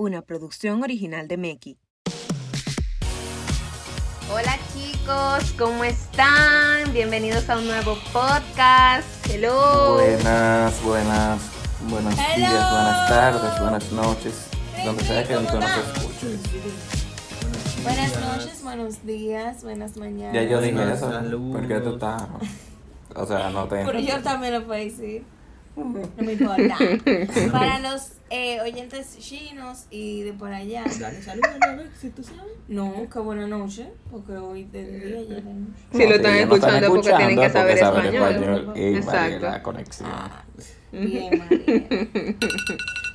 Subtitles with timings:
[0.00, 1.78] una producción original de Meki.
[4.32, 6.90] Hola chicos, ¿cómo están?
[6.94, 9.06] Bienvenidos a un nuevo podcast.
[9.28, 9.94] Hello.
[9.96, 11.40] Buenas, buenas,
[11.90, 12.36] buenos Hello.
[12.36, 14.48] días, buenas tardes, buenas noches,
[14.86, 15.96] donde sea que tú ¿cómo nos estás?
[15.96, 16.40] escuches.
[17.82, 20.32] Buenas noches, buenos días, buenas mañanas.
[20.34, 21.12] Ya yo dije eso,
[21.52, 22.22] porque tú estás,
[23.14, 23.84] o sea, no te...
[23.84, 25.24] Pero yo también lo puedo decir.
[25.76, 26.76] No me importa.
[27.52, 30.84] Para los eh, oyentes chinos y de por allá.
[30.98, 31.50] Dale saludos
[31.98, 32.42] si tú sabes.
[32.68, 33.86] No, qué buena noche.
[34.10, 35.42] Porque hoy del día ya.
[35.92, 38.72] Si lo No, están ellos no escuchando porque tienen que saber saben español.
[38.76, 39.16] y Exacto.
[39.16, 40.08] vale la conexión.
[40.92, 42.36] Bien, María.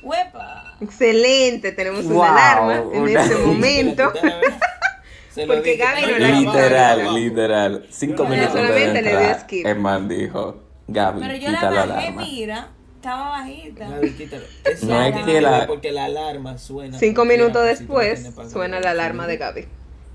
[0.02, 0.76] ¡Huepa!
[0.80, 4.12] Excelente, tenemos Wow, una alarma en una- este momento.
[5.36, 5.76] Lo Porque.
[5.76, 7.86] Gaby no la- Literal, literal.
[7.90, 9.66] Cinco minutos solamente de le dio skip.
[9.66, 12.22] el man dijo, Gaby, Pero yo la quita la bajé, alarma.
[12.22, 12.68] mira.
[12.96, 13.88] Estaba bajita.
[13.88, 14.44] Gaby, quítalo.
[14.82, 16.98] No es que la- Porque la alarma suena.
[16.98, 19.66] Cinco minutos no después suena la alarma de Gaby.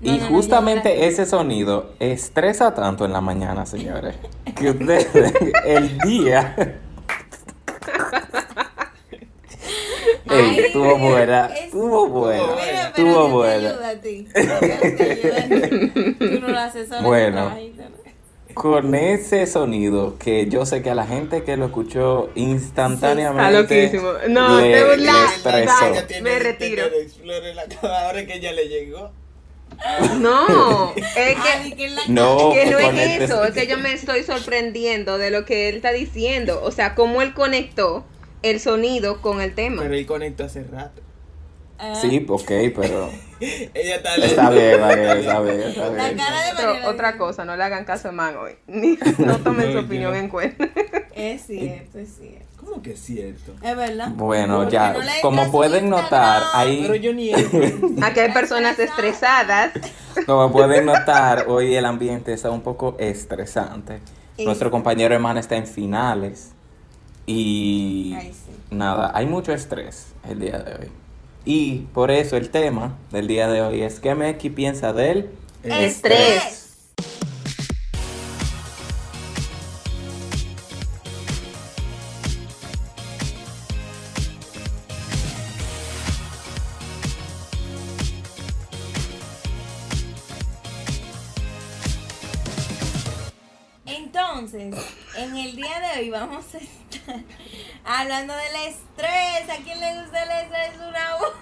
[0.02, 4.16] Y No, no, no, justamente la- ese sonido estresa tanto en la mañana, señores,
[4.56, 5.08] que ustedes
[5.64, 6.56] el día...
[10.30, 12.42] Ey, estuvo buena, es- estuvo buena,
[12.88, 13.74] estuvo buena.
[16.18, 17.50] Tú no lo haces sola, Bueno.
[17.50, 18.01] ¿no?
[18.54, 23.60] Con ese sonido que yo sé que a la gente que lo escuchó instantáneamente Está
[23.96, 24.12] loquísimo.
[24.28, 25.36] No, le, te le burlas.
[25.36, 25.80] estresó.
[25.80, 25.90] Bye.
[25.90, 26.84] Ella tiene Me retiro.
[27.24, 29.10] La Ahora que ya le llegó.
[30.18, 34.22] No, es Ay, que, No, que no es este- eso, es que yo me estoy
[34.22, 36.60] sorprendiendo de lo que él está diciendo.
[36.62, 38.04] O sea, cómo él conectó
[38.42, 39.82] el sonido con el tema.
[39.82, 41.00] Pero él conectó hace rato.
[41.84, 46.16] Ah, Sí, ok, pero Ella está está bien, está bien, está La bien.
[46.16, 48.52] cara de Mariela otra cosa, no le hagan caso a Man hoy.
[48.68, 50.68] Ni- no tomen su opinión en cuenta.
[51.16, 52.46] Es cierto, es cierto.
[52.56, 53.52] ¿Cómo que es cierto?
[53.60, 54.10] Es verdad.
[54.10, 56.82] Bueno, Porque ya, no como pueden en notar, Instagram.
[56.82, 57.32] Pero yo ni.
[58.04, 59.72] Aquí hay personas estresadas.
[60.24, 63.98] como pueden notar, hoy el ambiente está un poco estresante.
[64.38, 66.52] Nuestro compañero hermano está en finales
[67.26, 68.52] y Ay, sí.
[68.70, 70.92] nada, hay mucho estrés el día de hoy.
[71.44, 75.30] Y por eso el tema del día de hoy es ¿qué Meki piensa del
[75.64, 76.42] Estrés.
[76.42, 76.61] Entonces,
[95.32, 97.16] en el día de hoy vamos a estar
[97.84, 99.48] hablando del estrés.
[99.48, 100.72] ¿A quién le gusta el estrés?
[100.76, 101.32] Una voz.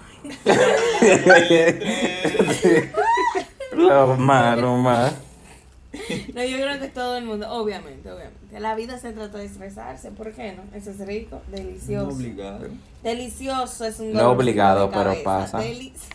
[3.73, 5.13] lo más, lo más.
[6.33, 8.59] No, yo creo que todo el mundo, obviamente, obviamente.
[8.61, 10.63] La vida se trata de estresarse, ¿por qué no?
[10.77, 12.15] Eso es rico, No delicioso.
[12.15, 12.67] obligado.
[13.03, 15.59] Delicioso es un No obligado, de pero pasa.
[15.59, 16.07] Delicioso.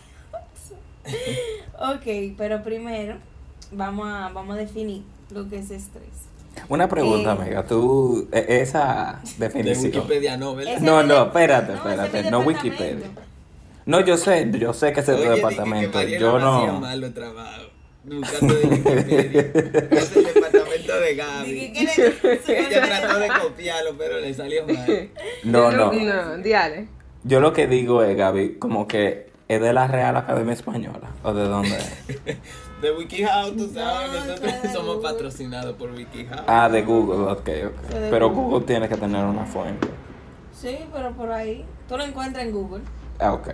[1.79, 3.19] ok, pero primero
[3.71, 6.27] vamos a, vamos a definir lo que es estrés.
[6.69, 7.43] Una pregunta, Eh.
[7.43, 9.84] amiga, tú, e- esa De definición.
[9.93, 10.78] Wikipedia no, ¿verdad?
[10.81, 12.47] No, no, de- espérate, no, espérate, no departamento.
[12.49, 13.06] Wikipedia.
[13.87, 15.99] No, yo sé, yo sé que ese es tu Oye, dije departamento.
[16.00, 16.81] que Yo hacía no.
[16.81, 17.69] mal los trabajos.
[18.05, 19.41] Buscando de Wikipedia.
[19.91, 21.53] es el departamento de Gaby.
[21.53, 25.11] Dije, ¿qué le- Ella trató de copiarlo, pero le salió mal.
[25.45, 25.93] No, no.
[25.93, 26.89] No, diale.
[27.25, 31.11] Yo lo que digo es, Gaby, como que es de la Real Academia Española.
[31.22, 32.37] ¿O de dónde es?
[32.81, 34.73] De WikiHow, tú sabes, No, nosotros claro.
[34.75, 36.41] somos patrocinados por WikiHow.
[36.47, 37.49] Ah, de Google, ok, ok.
[37.49, 38.43] de Pero Google.
[38.51, 39.89] Google tiene que tener una fuente.
[40.53, 41.65] Sí, pero por ahí.
[41.89, 42.83] Tú lo encuentras en Google.
[43.19, 43.49] Ah, ok.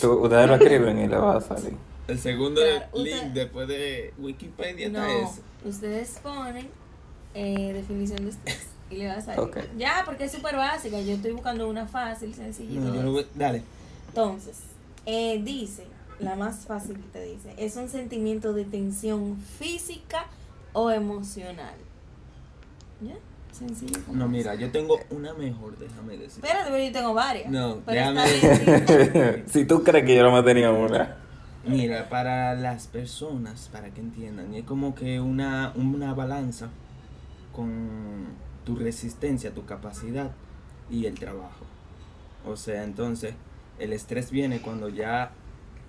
[0.00, 1.74] Tú- ustedes lo escriben y le va a salir.
[2.08, 5.40] El segundo Claro, link usted- después de Wikipedia No, está ese.
[5.68, 6.68] ustedes ponen
[7.34, 9.40] eh, definición de estrés y le va a salir.
[9.40, 9.56] Ok.
[9.78, 11.00] Ya, porque es súper básica.
[11.00, 12.80] Yo estoy buscando una fácil, sencillita.
[12.90, 13.62] No, Dale.
[14.08, 14.58] Entonces,
[15.06, 15.84] eh, dice,
[16.18, 20.26] la más fácil que te dice, es un sentimiento de tensión física
[20.72, 21.74] o emocional.
[23.00, 23.14] ¿Ya?
[23.52, 24.00] Sencillo.
[24.04, 26.44] como No, mira, yo tengo una mejor, déjame decir.
[26.44, 27.50] Espérate, pero yo tengo varias.
[27.50, 29.44] No, pero déjame bien.
[29.48, 31.16] si tú crees que yo no me tenía una.
[31.66, 36.68] Mira, para las personas, para que entiendan, es como que una, una balanza
[37.54, 38.26] con
[38.64, 40.32] tu resistencia, tu capacidad
[40.90, 41.64] y el trabajo.
[42.46, 43.34] O sea, entonces,
[43.78, 45.30] el estrés viene cuando ya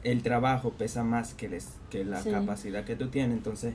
[0.05, 2.29] el trabajo pesa más que, el es- que la Sí.
[2.31, 3.73] capacidad que tú tienes, entonces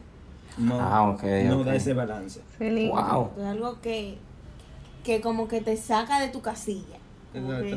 [0.59, 1.17] no, Ah,
[1.47, 2.41] no da ese balance.
[2.59, 2.91] Feliz.
[2.91, 3.31] Wow.
[3.39, 4.17] Es algo que,
[5.05, 6.97] que como que te saca de tu casilla.
[7.35, 7.63] Exacto.
[7.63, 7.77] que,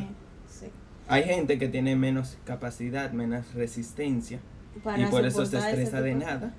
[0.50, 0.66] sí,
[1.08, 4.40] Hay gente que tiene menos capacidad, menos resistencia
[4.84, 6.54] para y por eso se estresa de nada.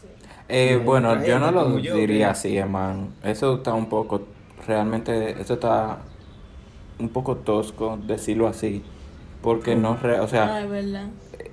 [0.00, 0.08] Sí.
[0.48, 3.08] Eh, bueno, yo no lo yo diría que- así, hermano.
[3.22, 4.26] Eso está un poco,
[4.66, 5.98] realmente, eso está
[6.98, 8.82] un poco tosco decirlo así.
[9.42, 11.06] porque no, re- o Ah, sea, es verdad.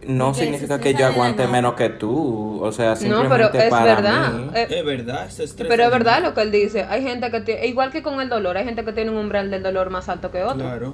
[0.07, 3.95] No significa que yo aguante menos que tú, o sea, No, simplemente pero es para
[3.95, 4.31] verdad.
[4.33, 4.49] mí.
[4.55, 5.67] Eh, Es verdad, estrés.
[5.69, 6.83] pero es verdad lo que él dice.
[6.89, 9.51] Hay gente que tiene, igual que con el dolor, hay gente que tiene un umbral
[9.51, 10.57] del dolor más alto que otro.
[10.59, 10.93] Claro.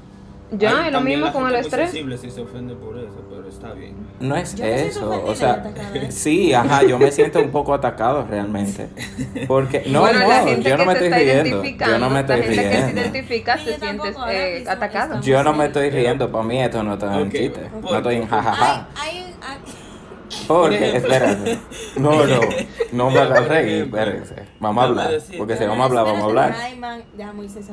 [0.51, 1.91] Ya, Hay es lo mismo la con el estrés.
[1.91, 3.95] si se ofende por eso, pero está bien.
[4.21, 5.61] No es Yo eso, o sea,
[5.93, 6.07] ¿eh?
[6.09, 8.87] sí, ajá, yo me siento un poco atacado realmente.
[9.45, 12.19] Porque, no, bueno, no, la gente yo no me estoy riendo, identificando, yo no me
[12.21, 13.01] estoy la gente que se riendo.
[13.01, 15.21] identifica se yo siente eh, atacado.
[15.21, 17.97] Yo no me estoy riendo, para mí esto no está en Ok, chiste, ¿por no
[17.97, 18.87] estoy en jajaja.
[18.95, 19.86] Hay, hay-
[20.47, 21.59] Porque, espérate,
[21.97, 22.39] no, no,
[22.93, 26.21] no me hagas reír, ejemplo, espérense, vamos a hablar, porque si vamos a hablar, vamos
[26.21, 26.55] a hablar.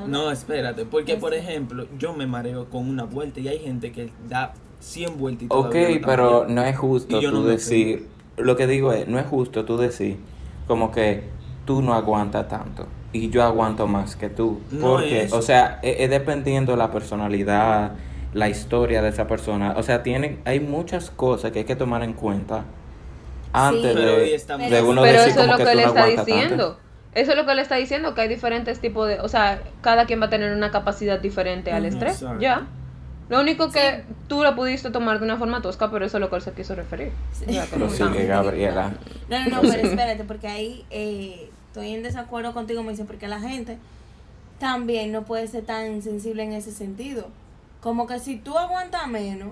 [0.07, 1.51] No, espérate, porque por Este.
[1.51, 5.47] ejemplo, yo me mareo con una vuelta y hay gente que da 100 vueltas y
[5.51, 9.27] Ok, no pero no es justo tú no decir, lo que digo es, no es
[9.27, 10.19] justo tú decir
[10.67, 11.25] como que
[11.65, 14.61] tú no aguantas tanto y yo aguanto más que tú.
[14.73, 15.39] No Porque, es eso.
[15.39, 17.93] o sea, es, es dependiendo la personalidad,
[18.35, 19.75] la historia de esa persona.
[19.77, 22.65] O sea, tiene, hay muchas cosas que hay que tomar en cuenta
[23.53, 23.99] antes Sí.
[23.99, 26.25] Pero de, estamos- de uno Pero decir eso es lo que que no está tanto.
[26.25, 26.79] diciendo.
[27.15, 30.05] Eso es lo que él está diciendo, que hay diferentes tipos de, o sea, cada
[30.07, 32.15] quien va a tener una capacidad diferente al estrés.
[32.23, 32.41] exacto.
[32.41, 32.67] Ya.
[33.29, 36.29] Lo único que tú lo pudiste tomar de una forma tosca, pero eso es lo
[36.29, 37.13] que él se quiso referir.
[37.33, 37.45] Sí.
[37.55, 38.93] Ya, sí, que Gabriela.
[39.31, 43.29] No, no, no, pero espérate, porque ahí eh, estoy en desacuerdo contigo, me dice, porque
[43.29, 43.79] la gente
[44.59, 47.29] también no puede ser tan sensible en ese sentido.
[47.85, 49.51] Como que si tú aguantas menos,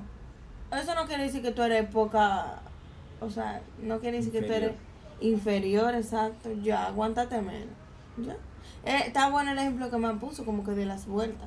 [0.73, 2.61] eso no quiere decir que tú eres poca,
[3.21, 4.73] o sea, no quiere decir que tú eres
[5.21, 7.69] inferior, exacto, ya, aguántate menos,
[8.17, 8.33] ya.
[8.87, 11.47] Eh, está bueno el ejemplo que me puso, como que de las vueltas.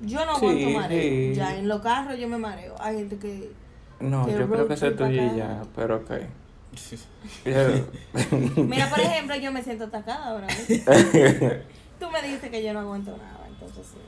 [0.00, 1.34] Yo no Sí, aguanto mareo, sí.
[1.34, 2.74] ya, en los carros yo me mareo.
[2.80, 3.52] Hay gente que...
[4.00, 6.10] No, Que yo creo que trip tuyo ya, pero ok.
[8.56, 10.92] Mira, por ejemplo, yo me siento atacada ahora mismo.
[12.00, 13.98] Tú me dijiste que yo no aguanto nada, entonces sí.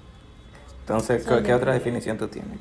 [0.82, 2.58] Entonces, ¿qué, qué otra de- definición tú tienes?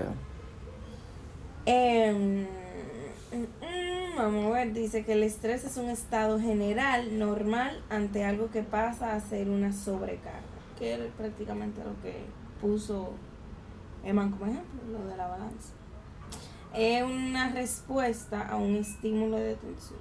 [3.31, 8.49] Mm, vamos a ver, dice que el estrés es un estado general, normal, ante algo
[8.51, 10.39] que pasa a ser una sobrecarga.
[10.77, 12.23] Que era prácticamente lo que
[12.59, 13.11] puso
[14.03, 15.73] Eman como ejemplo, lo de la balanza.
[16.73, 19.99] Es una respuesta a un estímulo de tensión.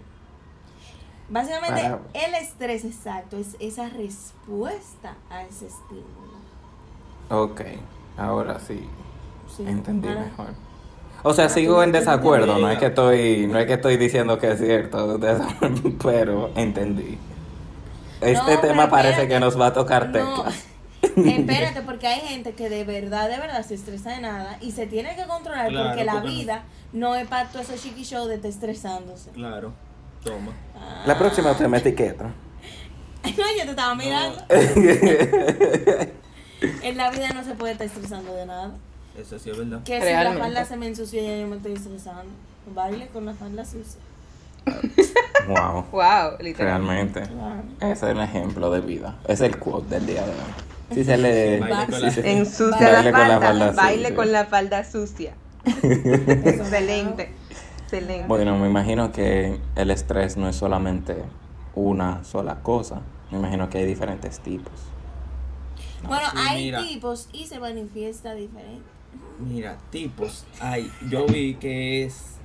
[1.29, 6.41] Básicamente, Para- el estrés exacto es esa respuesta a ese estímulo.
[7.31, 7.61] Ok,
[8.17, 8.81] ahora sí,
[9.57, 10.47] Sí, entendí ahora- mejor.
[11.23, 13.97] O sea, Ahora sigo en te desacuerdo, no es que estoy, no es que estoy
[13.99, 15.19] diciendo que es cierto,
[16.03, 17.19] pero entendí.
[18.23, 19.35] Este No, tema parece espérate.
[19.35, 20.65] que nos va a tocar No, teclas.
[21.03, 24.87] espérate, porque hay gente que de verdad, de verdad se estresa de nada y se
[24.87, 26.63] tiene que controlar Claro, porque la porque vida
[26.95, 29.31] no es para todo esos chiqui show de estar estresándose.
[29.31, 29.73] Claro,
[30.25, 30.53] toma.
[30.75, 31.03] Ah.
[31.07, 32.25] La próxima usted me etiqueta.
[32.25, 34.43] No, yo te estaba mirando.
[36.83, 38.73] en la vida no se puede estar estresando de nada.
[39.19, 39.83] Eso sí es verdad.
[39.85, 42.25] Que si la falda se me ensucia y yo me estoy estresando.
[42.75, 44.01] Baile con la falda sucia.
[45.49, 46.85] wow, Wow, literal.
[46.87, 47.23] realmente.
[47.81, 49.17] Ese es el ejemplo de vida.
[49.27, 50.95] Es el quote del día de hoy.
[50.95, 51.61] Si se le...
[51.61, 54.17] Baile con si la- se- Ensucia Baile la con la falda, baile sucia.
[54.17, 55.33] con la falda sucia.
[55.65, 57.31] Excelente,
[57.83, 58.27] excelente.
[58.29, 61.17] Bueno, me imagino que el estrés no es solamente
[61.75, 63.01] una sola cosa.
[63.31, 64.73] Me imagino que hay diferentes tipos.
[66.07, 66.83] Bueno, Sí, hay mira.
[66.83, 68.83] tipos y se manifiesta diferente.
[69.39, 70.91] Mira, tipos hay.
[71.09, 72.37] Yo vi que es.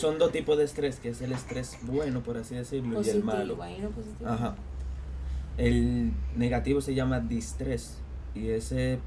[0.00, 3.22] Son dos tipos de estrés, que es el estrés bueno, por así decirlo, y el
[3.24, 3.56] malo.
[3.56, 4.30] Positivo, ahí no positivo.
[4.30, 4.54] Ajá.
[5.56, 7.98] El negativo se llama distrés.
[8.34, 8.98] Y ese.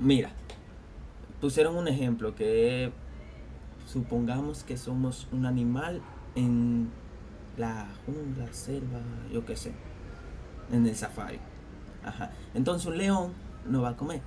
[0.00, 0.30] Mira,
[1.40, 2.92] pusieron un ejemplo que
[3.86, 6.00] supongamos que somos un animal
[6.36, 6.88] en
[7.56, 9.00] la jungla, selva,
[9.32, 9.72] yo qué sé,
[10.70, 11.40] en el safari.
[12.08, 12.30] Ajá.
[12.54, 13.32] Entonces un león
[13.66, 14.20] no va a comer.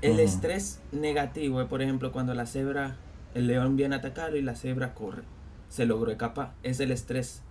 [0.00, 2.96] El estrés negativo es, por ejemplo, cuando la cebra,
[3.34, 5.22] el león viene a atacarlo y la cebra corre.
[5.68, 6.52] Se logró escapar.
[6.62, 7.42] Es el estrés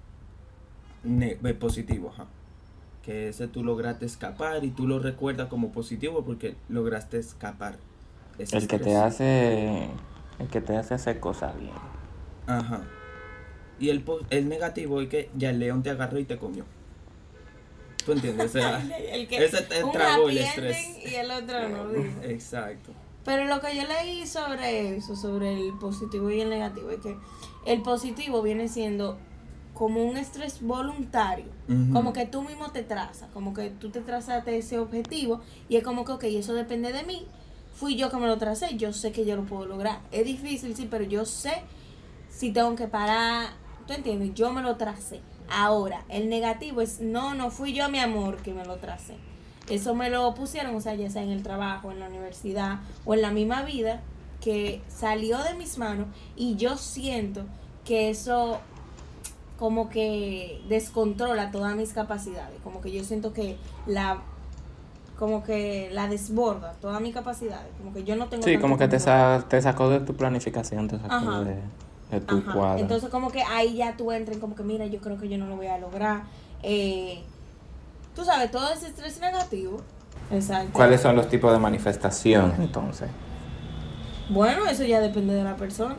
[1.06, 2.28] eh, positivo, ajá.
[3.04, 7.78] Que ese tú lograste escapar y tú lo recuerdas como positivo porque lograste escapar.
[8.38, 9.90] El que te hace...
[10.40, 11.74] El que te hace hacer cosas bien.
[12.48, 12.82] Ajá.
[13.80, 16.66] Y el, el negativo es que ya el león te agarró y te comió.
[18.06, 18.48] ¿Tú entiendes?
[18.48, 18.82] O sea,
[19.12, 20.98] El que ese te un tragó el estrés.
[21.06, 21.92] y el otro no.
[22.24, 22.92] Exacto.
[23.24, 27.16] Pero lo que yo leí sobre eso, sobre el positivo y el negativo, es que
[27.66, 29.20] el positivo viene siendo
[29.74, 31.46] como un estrés voluntario,
[31.94, 35.84] como que tú mismo te trazas, como que tú te trazaste ese objetivo y es
[35.84, 37.26] como que, ok, eso depende de mí,
[37.74, 40.02] fui yo que me lo tracé, yo sé que yo lo puedo lograr.
[40.12, 41.54] Es difícil, sí, pero yo sé
[42.30, 43.50] si tengo que parar,
[43.88, 44.34] ¿tú entiendes?
[44.34, 45.22] Yo me lo tracé.
[45.52, 49.16] Ahora, el negativo es, no, no fui yo, mi amor, que me lo tracé.
[49.70, 53.14] Eso me lo pusieron, o sea, ya sea en el trabajo, en la universidad o
[53.14, 54.02] en la misma vida,
[54.42, 57.44] que salió de mis manos y yo siento
[57.86, 58.60] que eso
[59.60, 64.22] como que descontrola todas mis capacidades, como que yo siento que la
[65.20, 68.88] como que la desborda todas mis capacidades, como que yo no tengo Sí, como que
[68.88, 71.44] te, sa- te sacó de tu planificación, te sacó Ajá.
[71.44, 71.58] de,
[72.12, 72.54] de tu Ajá.
[72.54, 72.80] cuadro.
[72.82, 75.38] Entonces como que ahí ya tú entras en como que mira, yo creo que yo
[75.38, 76.24] no lo voy a lograr.
[76.62, 77.24] Eh,
[78.16, 79.78] tú sabes, todo ese estrés negativo.
[80.30, 80.72] Exacto.
[80.74, 83.10] ¿Cuáles son los tipos de manifestación entonces?
[84.30, 85.96] Bueno, eso ya depende de la persona.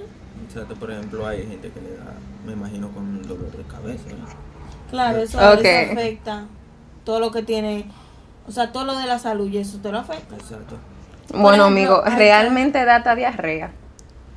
[0.47, 2.13] Exacto, por ejemplo, hay gente que le da,
[2.47, 4.09] me imagino, con dolor de cabeza.
[4.11, 4.27] ¿no?
[4.91, 5.65] Claro, eso, Ok.
[5.65, 6.45] eso afecta
[7.05, 7.87] todo lo que tiene,
[8.47, 10.35] o sea, todo lo de la salud y eso te lo afecta.
[10.35, 10.77] Exacto.
[11.31, 13.73] Bueno, ejemplo, amigo, realmente data diarrea.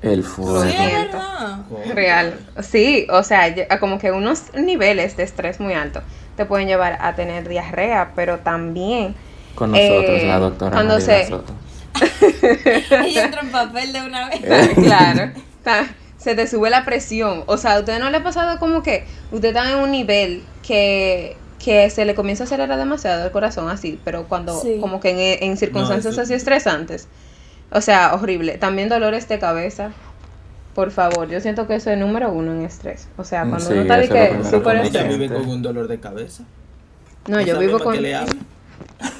[0.05, 0.63] El Sí, fuego.
[0.63, 1.57] es verdad.
[1.69, 1.93] ¿Cómo?
[1.93, 2.39] Real.
[2.61, 6.03] Sí, o sea, ya- como que unos niveles de estrés muy altos
[6.37, 9.15] te pueden llevar a tener diarrea, pero también
[9.55, 11.27] Con nosotros, Eh, la doctora cuando se-.
[13.05, 14.39] Ella entra en papel de una vez.
[14.75, 15.31] claro,
[15.63, 17.43] ta- se te sube la presión.
[17.45, 20.43] O sea, ¿a usted no le ha pasado como que usted está en un nivel
[20.65, 24.77] que, que se le comienza a acelerar demasiado el corazón así, pero cuando Sí.
[24.81, 27.07] como que en, en circunstancias eso- así estresantes?
[27.75, 28.57] O sea, horrible.
[28.57, 29.91] También dolores de cabeza.
[30.73, 33.07] Por favor, yo siento que eso es número uno en estrés.
[33.17, 35.17] O sea, Mm, cuando sí, uno está de que súper estresado.
[35.17, 36.43] vive con un dolor de cabeza.
[37.27, 37.93] No, yo vivo con...
[37.95, 38.17] que le.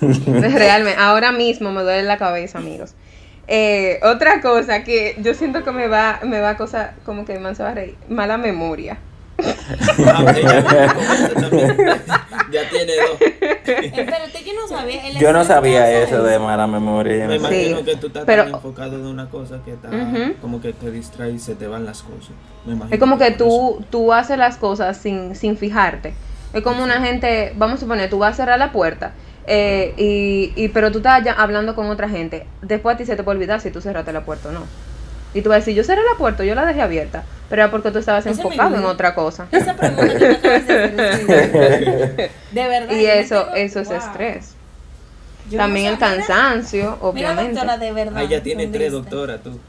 [0.01, 2.93] Realmente, ahora mismo me duele la cabeza, amigos.
[3.47, 7.37] Eh, otra cosa que yo siento que me va, me va a cosa como que
[7.39, 8.97] man se va a reír, mala memoria.
[9.37, 10.33] Ah,
[12.51, 13.21] ya tiene dos.
[13.21, 15.09] Espérate, no sabía.
[15.19, 17.27] Yo no sabía eso de mala memoria.
[17.27, 19.89] Me imagino Sí, que tú estás pero- tan enfocado de una cosa que está
[20.41, 22.31] como que te distrae y se te van las cosas.
[22.65, 23.37] Me imagino Es como que eso.
[23.37, 26.13] tú, tú haces las cosas sin, sin fijarte.
[26.53, 29.11] Es como una gente, vamos a suponer, tú vas a cerrar la puerta,
[29.45, 32.47] eh, y, y, pero tú estás ya hablando con otra gente.
[32.61, 34.61] Después a ti se te puede olvidar si tú cerraste la puerta o no.
[35.33, 37.71] Y tú vas a decir, yo cerré la puerta, yo la dejé abierta, pero era
[37.71, 39.47] porque tú estabas enfocado en otra cosa.
[39.51, 42.95] Esa pregunta que me acabas de mi- De verdad.
[42.95, 43.97] Y eso, quedo- eso es wow.
[43.97, 44.55] estrés.
[45.49, 46.83] Yo También no el cansancio,
[47.13, 47.53] Mira, obviamente.
[47.53, 48.13] doctora, de verdad.
[48.17, 49.09] Ah, ya tiene ¿dónde tres, está?
[49.09, 49.59] doctora, tú.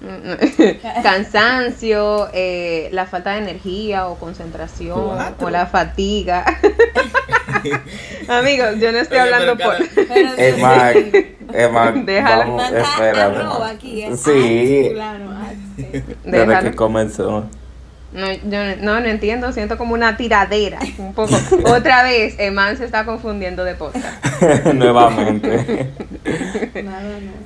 [1.02, 5.46] cansancio, eh, la falta de energía o concentración Cuatro.
[5.46, 6.44] o la fatiga.
[8.28, 9.76] Amigos, yo no estoy Oye, hablando por...
[9.94, 10.94] Pero Es más,
[11.52, 12.56] es más, Déjalo.
[12.56, 14.16] vamos, aquí, ¿eh?
[14.16, 15.52] Sí, Ah,
[16.24, 17.46] desde que comenzó.
[18.12, 21.34] No, yo no, no entiendo, siento como una tiradera, un poco.
[21.66, 24.24] Otra vez, Eman se está confundiendo de podcast.
[24.74, 25.90] Nuevamente.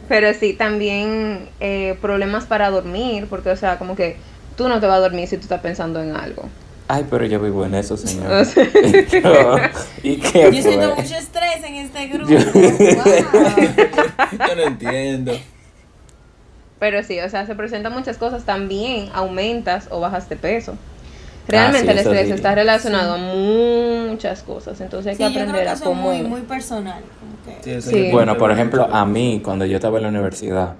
[0.08, 4.16] Pero sí, también eh, problemas para dormir, porque, o sea, como que
[4.56, 6.48] tú no te vas a dormir si tú estás pensando en algo.
[6.88, 8.30] Ay, pero yo vivo en eso, señor.
[8.30, 8.64] O sea-
[9.22, 9.56] Yo-
[10.02, 12.30] ¿Y qué Yo siento mucho estrés en este grupo.
[12.30, 14.48] Yo- Wow.
[14.48, 15.32] Yo no entiendo.
[16.84, 18.44] Pero sí, o sea, se presentan muchas cosas.
[18.44, 20.74] También aumentas o bajas de peso.
[21.48, 22.32] Realmente Ah, sí, el estrés sí.
[22.34, 24.78] está relacionado a muchas cosas.
[24.82, 26.02] Entonces hay Sí, que yo creo aprender que a cómo.
[26.02, 27.02] muy, muy personal.
[27.62, 30.74] Como yo Bueno, por ejemplo, a mí, cuando yo estaba en la universidad,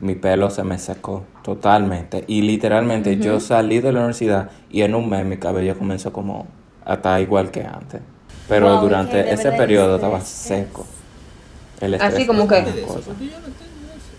[0.00, 2.24] mi pelo se me secó totalmente.
[2.26, 6.48] Y literalmente yo salí de la universidad y en un mes mi cabello comenzó como
[6.84, 8.00] a estar igual que antes.
[8.48, 10.84] Pero Wow, durante ese periodo estaba seco.
[11.80, 13.00] El Así estrés como fue que- una de eso, cosa.
[13.06, 14.14] porque yo no entiendo eso.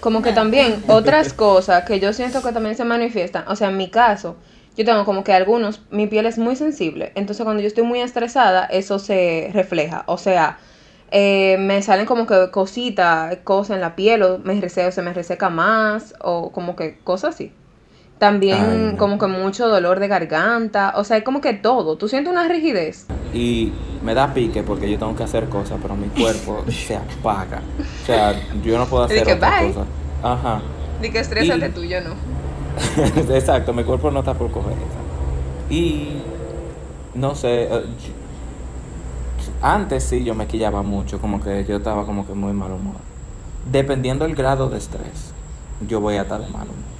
[0.00, 3.44] Como que también otras cosas que yo siento que también se manifiestan.
[3.48, 4.36] O sea, en mi caso,
[4.76, 7.12] yo tengo como que algunos, mi piel es muy sensible.
[7.16, 10.04] Entonces cuando yo estoy muy estresada, eso se refleja.
[10.06, 10.58] O sea,
[11.10, 15.12] eh, me salen como que cositas, cosas en la piel, o me reseco, se me
[15.12, 17.52] reseca más, o como que cosas así.
[18.18, 18.98] También Ay, no.
[18.98, 21.96] como que mucho dolor de garganta, o sea, es como que todo.
[21.96, 23.06] ¿Tú sientes una rigidez?
[23.32, 23.72] Y
[24.02, 27.62] me da pique porque yo tengo que hacer cosas, pero mi cuerpo se apaga.
[28.02, 28.34] O sea,
[28.64, 29.68] yo no puedo hacer que otra bye.
[29.72, 29.86] cosa.
[30.22, 30.60] Ajá.
[31.00, 32.14] Di que estrésate Y- tú, yo no.
[33.34, 35.72] Exacto, mi cuerpo no está por coger esa.
[35.74, 36.20] Y
[37.14, 38.12] no sé, eh, yo-
[39.62, 42.96] antes sí yo me quillaba mucho, como que yo estaba como que muy mal humor.
[43.70, 45.32] Dependiendo del grado de estrés,
[45.86, 46.97] yo voy a estar de mal humor.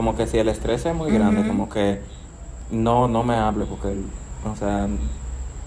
[0.00, 1.98] Como que si el estrés es muy grande, como que
[2.70, 3.88] no, no me hable porque,
[4.50, 4.88] o sea,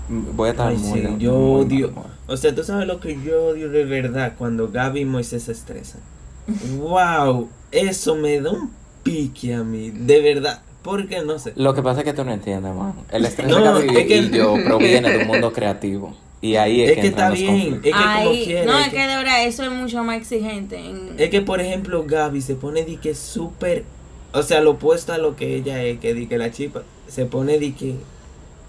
[0.10, 1.94] voy a estar Ay, muy, sí, yo muy odio.
[2.26, 5.52] O sea, tú sabes lo que yo odio de verdad cuando Gaby y Moisés se
[5.52, 6.02] estresan.
[6.80, 8.72] wow, eso me da un
[9.04, 10.64] pique a mí, de verdad.
[10.82, 11.54] Porque no sé.
[11.56, 12.96] Lo que pasa es que tú no entiendes, man.
[13.12, 16.16] El estrés No, de Gaby es que- y yo proviene de un mundo creativo.
[16.42, 18.66] Y ahí es, Es que, está bien, es que como Ay, quiera.
[18.66, 20.78] no, es es que de verdad eso es mucho más exigente.
[20.78, 21.14] En...
[21.20, 23.86] Es que, por ejemplo, Gaby se pone de que súper.
[24.34, 27.26] O sea, lo opuesto a lo que ella es, que di que la chipa se
[27.26, 27.96] pone de que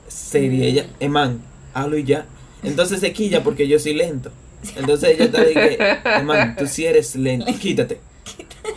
[0.09, 0.67] seria.
[0.67, 1.43] Ella, eh, man,
[1.73, 2.27] hablo y ya.
[2.63, 4.31] Entonces se quilla porque yo soy lento.
[4.77, 7.99] Entonces ella está de que, eh, man, tú sí eres lento, quítate.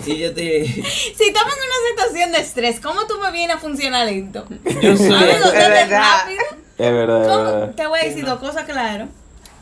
[0.06, 3.60] y yo te Si estamos en una situación de estrés, ¿cómo tú me vienes a
[3.60, 4.46] funcionar lento?
[4.82, 6.42] yo soy Amigo, Es rápido.
[6.78, 7.76] Es verdad, es verdad.
[7.76, 9.10] Te voy a decir dos cosas claras.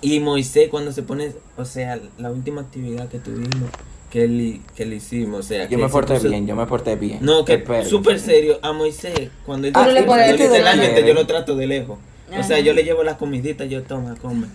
[0.01, 3.69] y Moisés cuando se pone, o sea, la última actividad que tuvimos
[4.15, 6.65] que le, que le hicimos, o sea, Yo que me porté puso- bien, yo me
[6.65, 7.17] porté bien.
[7.19, 11.27] No, que súper serio a Moisés cuando él Ah, no le yo literalmente yo lo
[11.27, 11.97] trato de lejos.
[12.39, 14.47] O sea, yo le llevo la comidita, yo toma, come.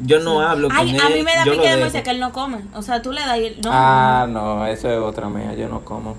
[0.00, 1.00] Yo no hablo con Ay, él.
[1.02, 1.80] a mí me da yo lo pique de.
[1.82, 2.60] Moisés que él no come.
[2.74, 3.68] O sea, tú le das y él no.
[3.70, 6.16] Ah, no, eso es otra mía, yo no como.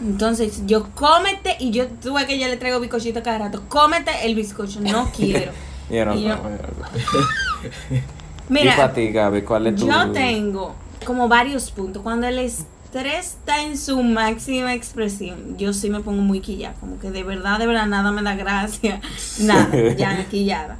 [0.00, 3.62] Entonces, yo cómete y yo tuve que yo le traigo bizcochito cada rato.
[3.68, 5.50] Cómete el bizcocho, no quiero.
[5.90, 6.50] Yo no Y yo- como.
[6.50, 7.98] yo no como.
[8.48, 9.88] y Mira, para ti, Gaby, ¿cuál es tu...?
[9.88, 12.02] yo tengo como varios puntos.
[12.02, 16.74] Cuando el estrés está en su máxima expresión, yo sí me pongo muy quillada.
[16.80, 19.00] Como que de verdad, de verdad, nada me da gracia.
[19.40, 20.78] Nada, ya quillada.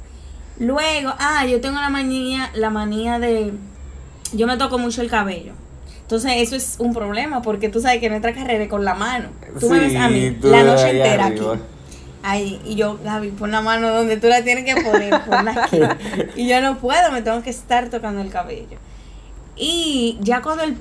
[0.59, 3.53] Luego, ah, yo tengo la manía, la manía de.
[4.33, 5.53] Yo me toco mucho el cabello.
[6.01, 9.29] Entonces, eso es un problema porque tú sabes que nuestra carrera es con la mano.
[9.59, 11.41] Tú me ves a mí la noche entera aquí.
[12.21, 15.79] Ahí, y yo, Gaby, pon la mano donde tú la tienes que poner, ponla aquí.
[16.35, 18.77] Y yo no puedo, me tengo que estar tocando el cabello.
[19.55, 20.77] Y ya cuando el,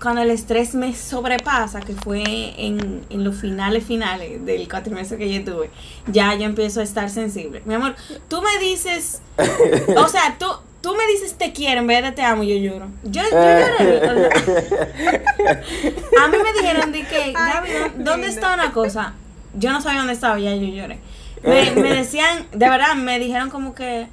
[0.00, 5.32] cuando el estrés me sobrepasa, que fue en, en los finales finales del cuatrimestre que
[5.32, 5.70] yo tuve,
[6.06, 7.62] ya yo empiezo a estar sensible.
[7.66, 7.94] Mi amor,
[8.28, 9.20] tú me dices,
[9.96, 10.46] o sea, tú,
[10.80, 12.88] tú me dices te quiero en vez de te amo, yo lloro.
[13.04, 13.98] Yo, yo lloré.
[14.10, 14.30] o sea,
[16.24, 17.68] a mí me dijeron de que, Gaby,
[17.98, 19.14] ¿dó- ¿dónde está una cosa?
[19.54, 20.98] Yo no sabía dónde estaba, ya yo lloré.
[21.42, 24.08] Me, me decían, de verdad, me dijeron como que,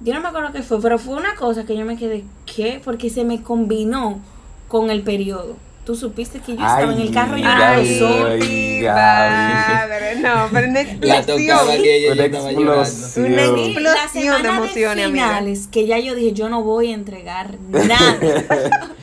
[0.00, 2.80] yo no me acuerdo qué fue, pero fue una cosa que yo me quedé, ¿qué?
[2.84, 4.20] Porque se me combinó
[4.68, 5.56] con el periodo.
[5.84, 8.26] Tú supiste que yo estaba en el carro Ay, llorando.
[8.26, 10.16] Ay, madre.
[10.16, 11.82] No, pero una La tocaba explosión.
[11.82, 12.82] que ella Una ya estaba llorando.
[12.82, 13.26] explosión.
[13.32, 15.42] Una explosión de emociones, amiga.
[15.70, 18.18] que ya yo dije, yo no voy a entregar nada.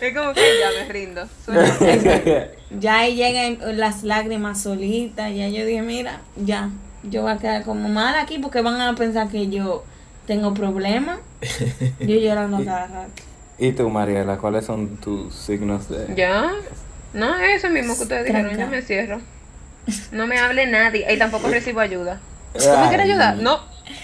[0.00, 1.26] Es como que ya me rindo.
[1.44, 1.74] Suena.
[2.80, 6.70] ya ahí llegan las lágrimas solitas, ya yo dije, mira, ya,
[7.10, 9.84] yo voy a quedar como mal aquí porque van a pensar que yo
[10.26, 11.18] tengo problemas.
[12.00, 13.10] Yo llorando cada rato.
[13.58, 16.14] ¿Y tú, Mariela, cuáles son tus signos de...?
[16.16, 16.50] ¿Ya?
[17.12, 19.20] No, eso mismo que ustedes dijeron, yo me cierro.
[20.12, 22.20] No me hable nadie y tampoco recibo ayuda.
[22.52, 23.36] ¿Tú me quieres ayudar?
[23.36, 23.60] No,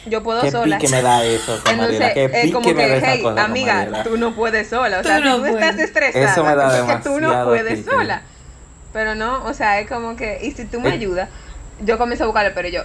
[0.06, 0.78] yo puedo ¿Qué sola.
[0.78, 2.14] pique me da eso Entonces, Mariela?
[2.14, 4.02] ¿Qué es pique como me que, da esa hey, cosa amiga, Mariela?
[4.04, 5.00] tú no puedes sola.
[5.00, 7.48] O sea, Tú no tú estás estresada, Eso me da es porque tú no demasiado
[7.48, 7.90] puedes pique.
[7.90, 8.22] sola.
[8.92, 10.92] Pero no, o sea, es como que, y si tú me Eh.
[10.92, 11.28] ayudas,
[11.80, 12.82] yo comienzo a buscarle, pero yo,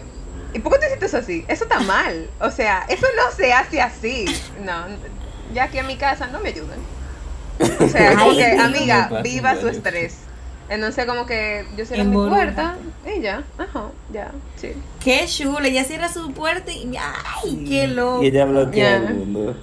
[0.53, 1.45] ¿y por qué tú hiciste eso así?
[1.47, 2.29] Eso está mal.
[2.39, 4.25] O sea, eso no se hace así.
[4.63, 4.85] No,
[5.53, 6.79] ya aquí en mi casa no me ayudan.
[7.59, 10.17] O sea, como Ay, que, no me amiga, viva su estrés.
[10.69, 12.39] Entonces, como que yo cierro En mi volumen.
[12.53, 12.75] puerta
[13.15, 14.73] y ya, ajá, ya, sí.
[15.03, 18.23] Qué chulo, ella cierra su puerta y ¡ay, qué loco!
[18.23, 19.07] Y ella bloquea Ya.
[19.07, 19.55] el mundo.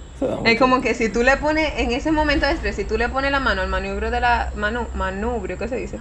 [0.47, 3.11] Es como que si tú le pones, en ese momento de estrés, si tú le
[3.11, 5.99] pones la mano al manubrio de la, manu, manubrio, ¿qué se dice?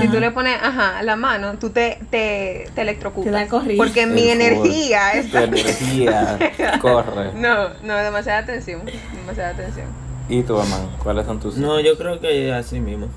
[0.00, 3.48] Si tú le pones, ajá, la mano, tú te, te, te electrocutas.
[3.48, 3.76] Te.
[3.76, 5.46] Porque mi El energía está...
[5.48, 6.38] Tu energía
[6.82, 7.32] corre.
[7.34, 8.82] No, no, demasiada tensión,
[9.14, 9.86] demasiada tensión.
[10.28, 10.90] ¿Y tú, Amán?
[11.02, 13.08] ¿Cuáles son tus No, yo creo que así mismo.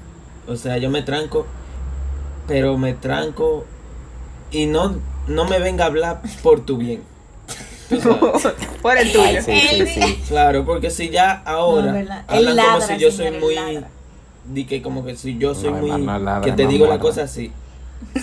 [0.49, 1.45] O sea, yo me tranco,
[2.47, 3.65] pero me tranco
[4.51, 4.95] y no,
[5.27, 7.03] no me venga a hablar por tu bien.
[8.83, 9.41] Por el Ay, tuyo.
[9.41, 10.19] sí, sí, sí.
[10.27, 13.55] Claro, porque si ya ahora No, hablan como si yo soy muy
[14.45, 16.99] di que como que si yo soy No, muy ladra, que te no digo la
[16.99, 17.51] cosa así.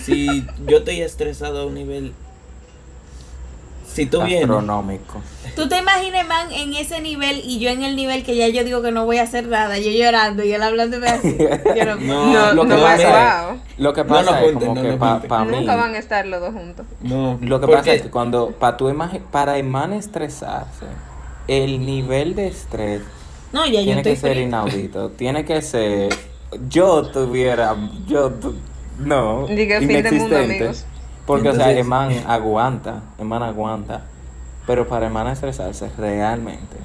[0.03, 2.13] Si yo estoy estresado a un nivel
[3.97, 4.47] si tú vienes.
[5.55, 8.63] Tú te imaginas, man, en ese nivel y yo en el nivel que ya yo
[8.63, 11.35] digo que no voy a hacer nada, yo llorando y él hablándome así.
[11.75, 13.59] Yo no, No, No, lo que no, pasa wow.
[13.77, 15.57] Lo que No pasa es junten, como no que para mí.
[15.57, 16.85] Nunca van a estar los dos juntos.
[17.01, 20.85] no Lo que pasa es que cuando para tu imagen, para estresarse,
[21.47, 23.01] el nivel de estrés
[23.51, 24.47] No, ya yo tiene que ser feliz.
[24.47, 25.09] inaudito.
[25.09, 26.09] Tiene que ser.
[26.69, 27.75] Yo tuviera.
[28.07, 28.29] Yo.
[28.31, 28.55] tu-
[28.99, 29.47] no.
[29.47, 30.85] Diga, fin del mundo, amigos.
[31.27, 33.01] Porque, o sea, Entonces- Emán aguanta.
[33.19, 34.01] Emán aguanta.
[34.65, 36.77] Pero para Emán estresarse, realmente.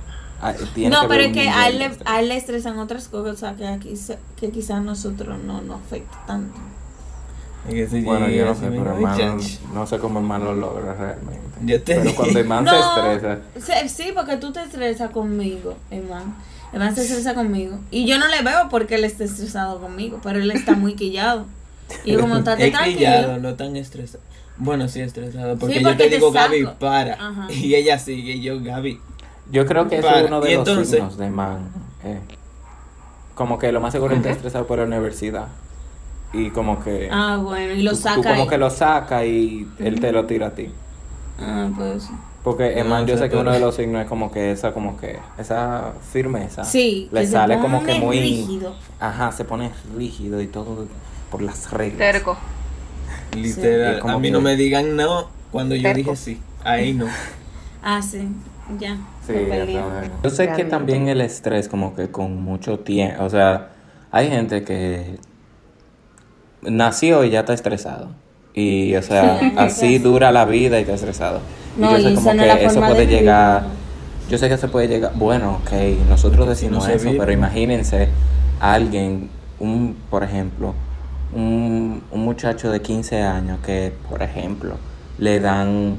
[0.42, 3.08] ah, Tiene No, que pero es que a él, le, a él le estresan otras
[3.08, 6.58] cosas que, aquí, se- que quizás nosotros no nos afecta tanto.
[7.68, 9.60] Si Bueno, yo no sé, pero chach.
[9.72, 11.40] no sé cómo Emán lo logra realmente.
[11.62, 13.88] Yo te Pero cuando Emán se estresa.
[13.88, 16.34] sí, porque tú te estresas conmigo, Eman.
[16.72, 17.78] Eman se estresa conmigo.
[17.92, 21.46] Y yo no le veo porque él esté estresado conmigo, pero él está muy quillado.
[22.04, 22.96] Y como está Es tranquilo.
[22.98, 24.22] quillado, no tan estresado.
[24.58, 26.50] Bueno, sí estresado, porque, Sí, yo te te digo, saco.
[26.52, 27.14] Gaby, para.
[27.14, 27.46] Ajá.
[27.52, 29.00] Y ella sigue, y yo, Gaby.
[29.50, 31.68] Yo creo que eso es uno de Y los entonces- signos de man.
[32.04, 32.20] eh.
[33.34, 35.48] Como que lo más seguro es que está estresado por la universidad.
[36.34, 37.08] Y como que.
[37.10, 38.48] Ah, bueno, y lo tú- saca Tú como ahí.
[38.48, 40.68] que lo saca y él te lo tira a ti.
[41.38, 42.10] Ah, pues sí.
[42.44, 44.96] Porque, No, man, yo sé que uno de los signos es como que esa, como
[44.98, 46.64] que, esa firmeza.
[46.64, 48.20] Sí, Le que se sale como que pone muy.
[48.20, 48.74] rígido.
[48.98, 50.86] Ajá, se pone rígido y todo
[51.32, 51.98] por las reglas.
[51.98, 52.36] Terco.
[53.34, 54.00] Literal.
[54.02, 54.08] Sí.
[54.08, 55.96] A mí no me digan no cuando yo Terco.
[56.12, 56.40] dije sí.
[56.62, 57.06] Ahí no.
[57.84, 58.28] Ah, sí,
[58.78, 58.96] ya.
[59.26, 59.34] Sí.
[60.22, 63.70] Yo sé que también el estrés, como que con mucho tiempo, o sea,
[64.12, 65.18] hay gente que
[66.62, 68.10] nació y ya está estresado.
[68.54, 71.40] Y, o sea, Sí, así dura la vida y está estresado.
[71.76, 73.64] No, y yo sé y como no que eso puede vivir, llegar.
[74.30, 75.12] Yo sé que se puede llegar.
[75.16, 75.72] Bueno, ok,
[76.08, 77.18] nosotros decimos no eso, vive.
[77.18, 78.10] pero imagínense
[78.60, 80.72] a alguien, un, por ejemplo,
[81.34, 84.76] un, un muchacho de 15 años que, por ejemplo,
[85.18, 85.96] le dan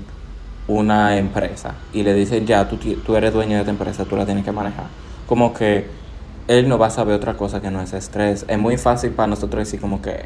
[0.67, 4.25] una empresa y le dicen, ya, tú, tú eres dueño de esta empresa, tú la
[4.25, 4.85] tienes que manejar.
[5.27, 5.87] Como que
[6.47, 8.45] él no va a saber otra cosa que no es estrés.
[8.47, 10.25] Es muy fácil para nosotros decir como que,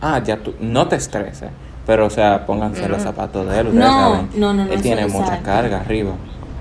[0.00, 1.50] ah, ya tú, no te estreses.
[1.86, 4.28] Pero, o sea, pónganse los zapatos de él, ustedes No, saben.
[4.36, 6.12] no, no, no, Él eso tiene mucha carga arriba.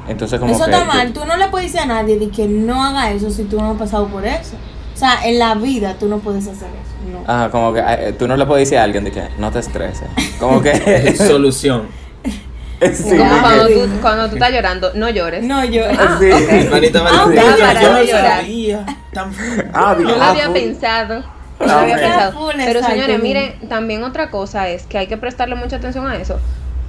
[0.08, 0.71] Entonces, como Eso que...
[0.71, 1.13] está yo- mal.
[1.13, 3.71] Tú no le puedes decir a nadie de que no haga eso si tú no
[3.71, 4.56] has pasado por eso.
[4.95, 6.88] O sea, en la vida tú no puedes hacer eso.
[7.12, 7.24] No.
[7.28, 10.08] Ah, como que tú no le puedes decir a alguien de que no te estreses.
[10.39, 11.15] Como que...
[11.17, 11.88] Solución.
[12.93, 13.17] sí.
[13.17, 15.43] Como Ah, cuando tú, cuando tú estás llorando, no llores.
[15.43, 15.84] No, yo.
[16.19, 16.30] Sí.
[16.69, 18.39] Manita, Ah, manita, yo- para yo no no llorar.
[18.41, 18.86] sabía.
[19.13, 19.32] Tan...
[19.74, 20.54] Ah, No lo ah, había full.
[20.54, 21.24] pensado.
[21.60, 22.50] No lo Ah, había pensado.
[22.56, 26.39] Pero señores, miren, también otra cosa es que hay que prestarle mucha atención a eso.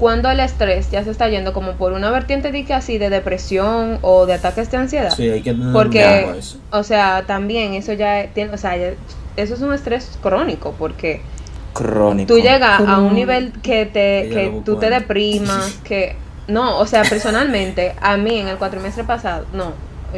[0.01, 3.11] Cuando el estrés ya se está yendo como por una vertiente de que así de
[3.11, 5.11] depresión o de ataques de ansiedad.
[5.15, 6.59] Sí, hay que tener Porque, eso.
[6.73, 8.95] o sea, también eso ya tiene, o sea, ya-
[9.37, 11.21] eso es un estrés crónico porque
[11.75, 12.35] Crónico.
[12.35, 16.17] tú llegas a un nivel que te Ella que tú te deprimas, que
[16.49, 19.73] no, o sea, personalmente a mí en el cuatrimestre pasado, no,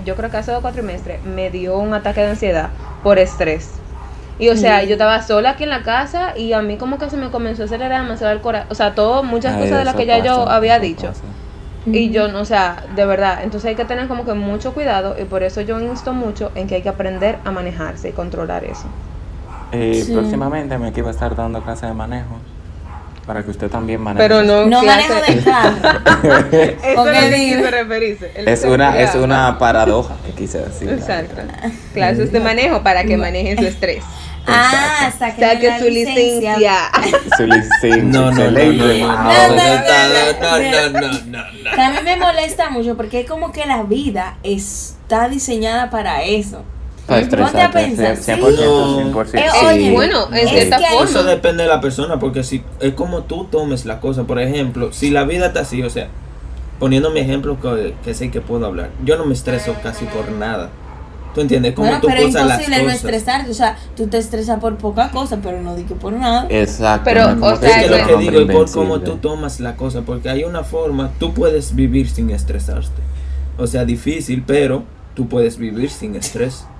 [0.06, 2.70] yo creo que hace dos cuatrimestres me dio un ataque de ansiedad
[3.02, 3.72] por estrés.
[4.42, 4.86] Y o sea, Mm.
[4.86, 7.62] yo estaba sola aquí en la casa y a mí como que se me comenzó
[7.62, 10.18] a acelerar demasiado el corazón, o sea, todo muchas Ay, cosas de las que ya
[10.18, 11.06] yo había dicho.
[11.08, 11.22] pasa.
[11.86, 15.14] Y yo, no, o sea, de verdad, entonces hay que tener como que mucho cuidado
[15.20, 18.64] y por eso yo insto mucho en que hay que aprender a manejarse y controlar
[18.64, 18.86] eso.
[19.70, 20.12] Eh, Sí.
[20.12, 22.36] Próximamente me iba a estar dando clase de manejo.
[23.26, 24.26] Para que usted también maneje.
[24.28, 26.00] Pero no, No manejo de carro.
[28.46, 30.90] Es una, es una paradoja que quise decir.
[30.90, 31.40] Exacto.
[31.94, 34.02] Clases de manejo para que manejen su estrés.
[34.46, 36.90] Ah, saque su licencia.
[37.36, 37.96] Su licencia.
[38.02, 39.90] No, no, no, no, no, no, excelente.
[40.40, 41.70] no, no, no, no, no, no, no, no.
[41.76, 46.22] Que a mí me molesta mucho porque es como que la vida está diseñada para
[46.24, 46.62] eso.
[47.06, 49.34] Ponte a pensar, 100%, 100%.
[49.34, 49.66] Eh, sí.
[49.66, 51.10] oye, Bueno, en Es que hay- forma.
[51.10, 54.24] Eso depende de la persona, porque si es como tú tomes la cosa.
[54.24, 56.08] Por ejemplo, si la vida está así, o sea,
[56.78, 60.30] poniendo mi ejemplo que, que sé que puedo hablar, yo no me estreso casi por
[60.30, 60.70] nada.
[61.34, 61.74] ¿Tú entiendes?
[61.74, 63.50] Como Bueno, tú pero es imposible no estresarte.
[63.50, 66.46] O sea, tú te estresas por poca cosa, pero no di que por nada.
[66.50, 67.04] Exacto.
[67.04, 70.02] Pero, o sea, Es que lo que digo es por cómo tú tomas la cosa,
[70.02, 73.00] porque hay una forma, tú puedes vivir sin estresarte.
[73.56, 76.66] O sea, difícil, pero tú puedes vivir sin estrés.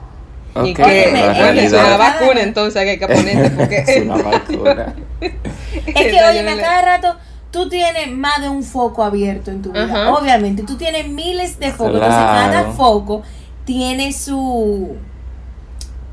[0.54, 4.16] Ok, Y que, la es una vacuna entonces que hay que ponerte porque es una
[4.22, 4.94] vacuna.
[5.18, 7.16] Es que, oye, a cada rato
[7.50, 9.84] tú tienes más de un foco abierto en tu vida.
[9.84, 10.12] Ajá.
[10.12, 11.96] Obviamente, tú tienes miles de focos.
[11.96, 12.12] Claro.
[12.12, 13.22] Entonces, cada foco
[13.64, 14.96] tiene su.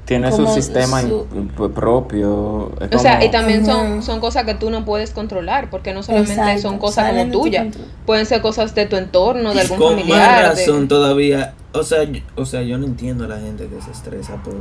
[0.05, 1.27] Tiene su sistema su-
[1.75, 2.71] propio.
[2.91, 6.33] O sea, y también son, son cosas que tú no puedes controlar, porque no solamente
[6.33, 7.67] Exacto, son cosas como tu tuyas,
[8.07, 10.55] pueden ser cosas de tu entorno, de algún Con más familiar.
[10.55, 13.79] de- razón todavía, o sea, yo, o sea, yo no entiendo a la gente que
[13.83, 14.55] se estresa por,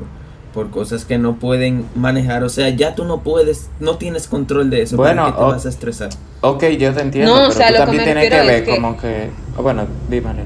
[0.52, 2.44] por cosas que no pueden manejar.
[2.44, 4.96] O sea, ya tú no puedes, no tienes control de eso.
[4.98, 6.10] Bueno, ¿Para qué te o- vas a estresar?
[6.42, 8.46] Ok, yo te entiendo, No, o pero sea, tú lo que también me tienes que
[8.46, 9.30] ver que- como que...
[9.56, 10.42] oh, Bueno, dímelo.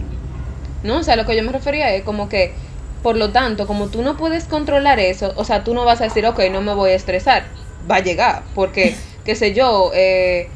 [0.82, 2.58] No, o sea, lo que yo me refería es como que,
[3.00, 6.04] por lo tanto, como tú no puedes controlar eso, o sea, tú no vas a
[6.04, 7.56] decir, ok, no me voy a estresar,
[7.88, 10.52] va a llegar, porque, qué sé yo, eh,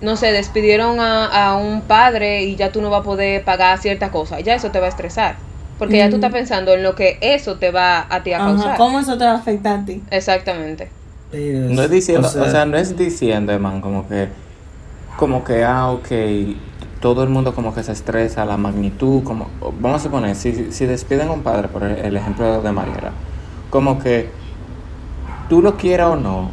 [0.00, 3.78] no sé, despidieron a, a un padre y ya tú no vas a poder pagar
[3.78, 5.36] cierta cosa, ya eso te va a estresar,
[5.78, 6.18] porque ya tú Mm.
[6.18, 8.76] estás pensando en lo que eso te va a ti a Ajá, causar.
[8.76, 10.02] ¿Cómo eso te va a afectar a ti?
[10.10, 10.90] Exactamente.
[11.30, 14.28] Pero No es diciendo, o sea, o sea, no es diciendo, man, como que,
[15.18, 16.08] como que, ah, ok,
[17.04, 20.86] todo el mundo como que se estresa, la magnitud, como, vamos a suponer, si, si
[20.86, 23.12] despiden a un padre, por el, ejemplo de Mariela,
[23.68, 24.30] como que
[25.50, 26.48] tú lo quieras o no,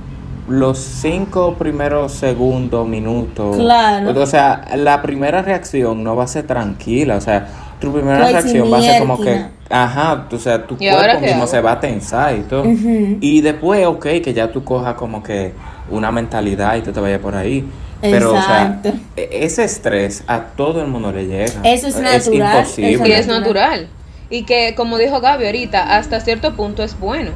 [0.49, 4.21] los cinco primeros segundos, minutos, Claro.
[4.21, 7.47] o sea, la primera reacción no va a ser tranquila, o sea,
[7.79, 11.27] tu primera reacción va a ser como que, ajá, o sea, tu ¿Y ahora cuerpo
[11.27, 11.47] mismo hago?
[11.51, 12.65] se va a tensar y todo.
[12.65, 15.53] Y después, ok, que ya tú cojas como que
[15.89, 17.65] una mentalidad y tú te vayas por ahí.
[18.01, 18.81] Pero, o sea,
[19.15, 21.61] e- ese estrés a todo el mundo le llega.
[21.63, 22.93] Eso es natural, imposible.
[22.93, 23.87] eso Y es natural.
[24.29, 27.31] Y que, como dijo Gaby ahorita, hasta cierto punto es bueno.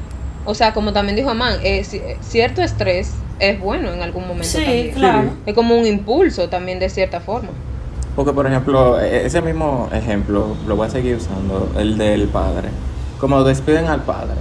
[0.46, 4.48] O sea, como también dijo Amán, eh, ci- cierto estrés es bueno en algún momento
[4.48, 4.92] Sí, también.
[4.92, 5.30] claro.
[5.46, 7.50] Es como un impulso también de cierta forma.
[8.16, 12.70] Porque, por ejemplo, e- ese mismo ejemplo lo voy a seguir usando, el del padre.
[13.20, 14.36] Como despiden al padre.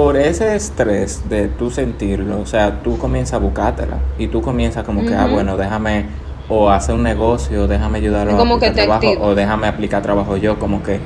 [0.00, 3.98] Por ese estrés de tú sentirlo, o sea, tú comienzas a buscártela.
[4.18, 6.06] Y tú comienzas como que, ah, bueno, déjame
[6.48, 10.58] o hacer un negocio, déjame ayudarlo Como a aplicar trabajo, o déjame aplicar trabajo yo,
[10.58, 11.00] como que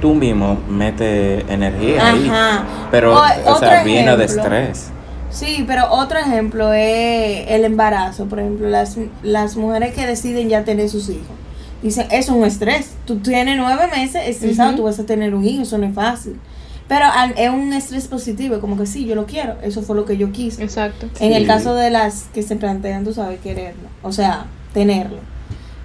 [0.00, 2.26] tú mismo metes energía ahí.
[2.26, 2.64] Ajá.
[2.90, 4.92] Pero, O- o, sea, viene de estrés.
[5.28, 8.24] Sí, pero otro ejemplo es el embarazo.
[8.30, 11.36] Por ejemplo, las, las mujeres que deciden ya tener sus hijos.
[11.82, 12.94] Dicen, es un estrés.
[13.04, 14.76] Tú tienes nueve meses estresado, Ujú.
[14.78, 16.40] tú vas a tener un hijo, eso no es fácil.
[16.88, 20.04] Pero al- es un estrés positivo, como que sí, yo lo quiero, eso fue lo
[20.06, 20.62] que yo quise.
[20.64, 21.06] Exacto.
[21.20, 21.46] En el Sí.
[21.46, 25.18] caso de las que se plantean, tú sabes, quererlo, o sea, tenerlo.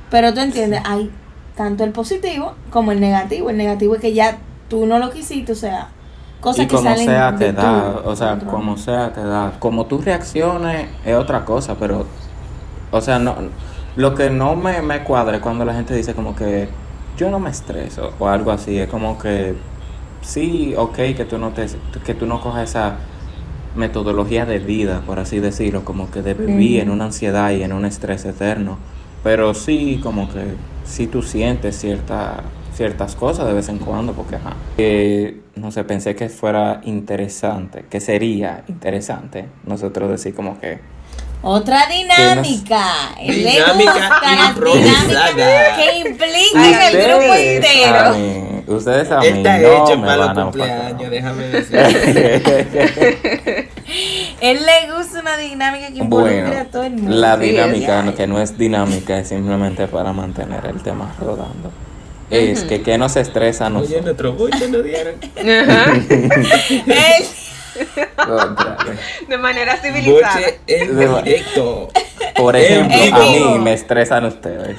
[0.10, 1.12] Pero tú entiendes, hay
[1.58, 3.50] tanto el positivo como el negativo.
[3.50, 4.38] El negativo es que ya
[4.70, 5.90] tú no lo quisiste, o sea,
[6.40, 8.52] cosas y que como salen sea de te tu da, o sea, control.
[8.52, 9.54] como sea te da.
[9.60, 12.06] Como tú reacciones es otra cosa, pero,
[12.92, 13.36] o sea, no,
[13.98, 16.70] lo que no me, me cuadra es cuando la gente dice como que
[17.18, 19.56] yo no me estreso o algo así, es como que
[20.24, 21.68] sí, ok, que tú no te,
[22.06, 22.96] que tú no cojas esa
[23.76, 27.74] metodología de vida, por así decirlo, como que de vivir en una ansiedad y en
[27.74, 28.78] un estrés eterno,
[29.24, 30.56] pero sí, como que
[30.86, 34.54] sí tú sientes cierta, ciertas cosas de vez en cuando, porque ajá.
[35.56, 40.80] No sé, pensé que fuera interesante, que sería interesante nosotros decir como que
[41.44, 42.84] Otra dinámica.
[43.20, 45.76] Dinámica improvisada.
[45.76, 48.53] que implican Ay, el grupo entero.
[48.68, 51.80] Ustedes a mí Está no hecho me para los van a cumpleaños, déjame decir.
[54.42, 57.16] Él le gusta una dinámica que involucre Bueno, a todo el mundo.
[57.16, 61.72] la dinámica, que no es dinámica, es simplemente para mantener el tema rodando.
[62.30, 64.04] Es que qué nos estresa a Oye, nosotros.
[64.06, 65.16] nuestro boche nos dieron.
[65.38, 65.94] Ajá.
[69.28, 70.36] De manera civilizada.
[70.40, 71.90] Boche en directo.
[72.36, 74.78] Por ejemplo, a mí me estresan ustedes.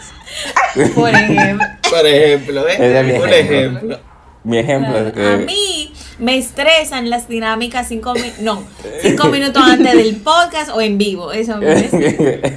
[0.94, 2.72] por ejemplo, Por ejemplo, ¿eh?
[2.74, 3.34] Ese es mi Un ejemplo.
[3.36, 3.98] ejemplo.
[4.44, 8.62] Mi ejemplo es que a mí me estresan las dinámicas cinco minutos, no,
[9.00, 11.32] cinco minutos antes del podcast o en vivo.
[11.32, 11.74] Eso me,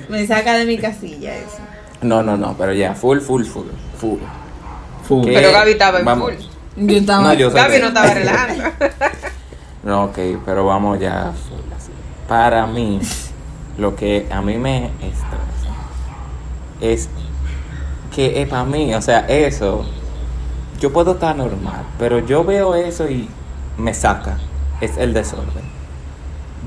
[0.10, 1.58] me saca de mi casilla eso.
[2.02, 3.68] No, no, no, pero ya, full, full, full,
[4.00, 4.20] full.
[5.08, 5.26] Full.
[5.26, 6.34] Pero Gaby estaba en Vamos.
[6.34, 6.86] full.
[6.88, 8.64] Yo estaba No, yo Gaby que- no estaba relajando.
[9.84, 11.92] No, ok, pero vamos ya full así.
[12.28, 13.00] Para mí,
[13.78, 15.72] lo que a mí me estresa
[16.82, 17.08] es
[18.18, 19.86] que para mí, o sea, eso,
[20.80, 23.30] yo puedo estar normal, pero yo veo eso y
[23.78, 24.40] me saca.
[24.82, 25.64] Es el desorden.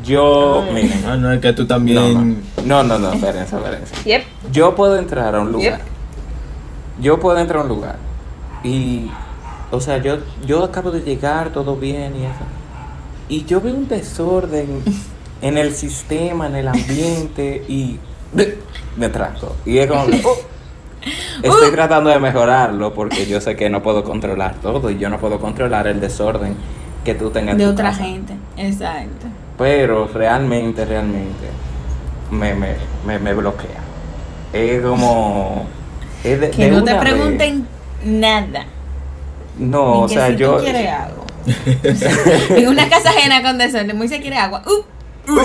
[0.05, 2.41] Yo, miren, Ah, no, es que tú no, también.
[2.65, 3.95] no, no, no, espérense, espérense.
[4.05, 4.23] Yep.
[4.53, 5.79] Yo puedo entrar a un lugar.
[5.79, 5.87] Yep.
[7.03, 7.97] Yo puedo entrar a un lugar.
[8.63, 9.11] Y,
[9.73, 12.45] o sea, yo, yo acabo de llegar, todo bien y eso.
[13.29, 14.85] Y yo veo un desorden
[15.43, 17.99] en el sistema, en el ambiente y
[18.97, 19.57] me trato.
[19.67, 20.37] Y es como, que, oh,
[21.43, 25.19] estoy tratando de mejorarlo porque yo sé que no puedo controlar todo y yo no
[25.19, 26.57] puedo controlar el desorden
[27.05, 28.05] que tú tengas en de tu otra casa.
[28.05, 28.35] gente.
[28.57, 29.27] Exacto.
[29.59, 31.47] Pero realmente, realmente
[32.31, 32.75] me, me,
[33.07, 33.81] me, me bloquea.
[34.53, 35.67] Es como...
[36.25, 37.01] es de- Que de no te vez.
[37.03, 37.67] pregunten
[38.05, 38.65] nada.
[39.59, 40.57] No, Ni o sea, si yo...
[40.57, 41.25] tú quieres agua.
[42.57, 44.63] en una casa ajena con desorden, Moisés quiere agua.
[44.67, 44.85] Uh, uh,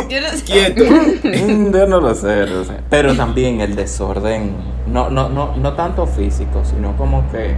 [0.09, 0.43] yo no sé.
[0.43, 0.83] Quieto.
[1.77, 2.73] Yo no lo sé, no sé.
[2.89, 4.55] Pero también el desorden,
[4.87, 7.55] no, no, no, no tanto físico, sino como que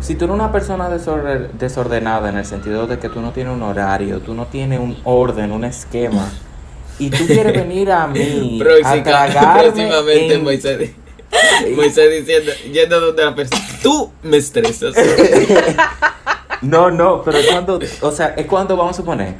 [0.00, 3.54] si tú eres una persona desorde- desordenada en el sentido de que tú no tienes
[3.54, 6.28] un horario, tú no tienes un orden, un esquema,
[6.98, 10.90] y tú quieres venir a mí a tragarme próximamente en- Moisés,
[11.74, 14.94] Moisés diciendo, yendo donde la persona, tú me estresas.
[16.62, 19.34] No, no, pero es cuando, o sea, es cuando vamos a suponer,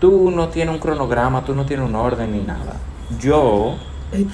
[0.00, 2.76] tú no tienes un cronograma, tú no tienes un orden ni nada.
[3.20, 3.76] Yo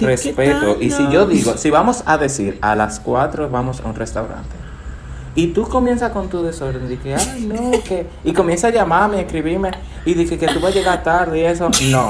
[0.01, 3.95] respeto, y si yo digo, si vamos a decir a las 4 vamos a un
[3.95, 4.57] restaurante,
[5.35, 9.19] y tú comienzas con tu desorden, de que, ay, no, que, y comienza a llamarme,
[9.19, 9.71] a escribirme,
[10.05, 12.09] y dije que tú vas a llegar tarde y eso, no,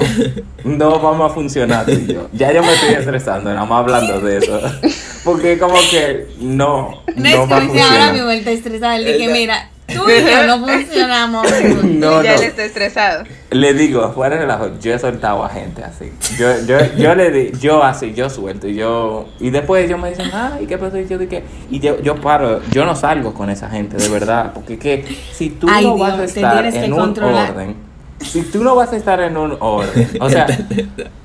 [0.64, 2.28] no vamos a funcionar tú y yo.
[2.32, 4.58] Ya yo me estoy estresando, nada más hablando de eso,
[5.24, 8.12] porque como que no, No, no, va a Moisés ahora funcionar.
[8.14, 8.98] mismo está estresado.
[9.32, 11.46] Mira, tú y yo no funcionamos.
[12.00, 12.38] No, ya no.
[12.38, 13.24] él está estresado.
[13.50, 16.12] Le digo, fuera de relajo, yo he soltado a gente así.
[16.38, 20.10] Yo, yo, yo le di, yo así, yo suelto y yo, y después ellos me
[20.10, 20.98] dicen, ay, ¿qué pasó?
[20.98, 24.52] Y yo dije, y yo, yo paro, yo no salgo con esa gente, de verdad,
[24.54, 27.50] porque que si tú Ay, no vas a estar en un controlar.
[27.50, 27.76] orden,
[28.20, 30.46] si tú no vas a estar en un orden, o sea,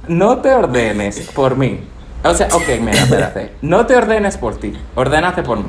[0.08, 1.80] no te ordenes por mí.
[2.24, 5.66] O sea, ok, mira, espérate, no te ordenes por ti, ordénate por mí.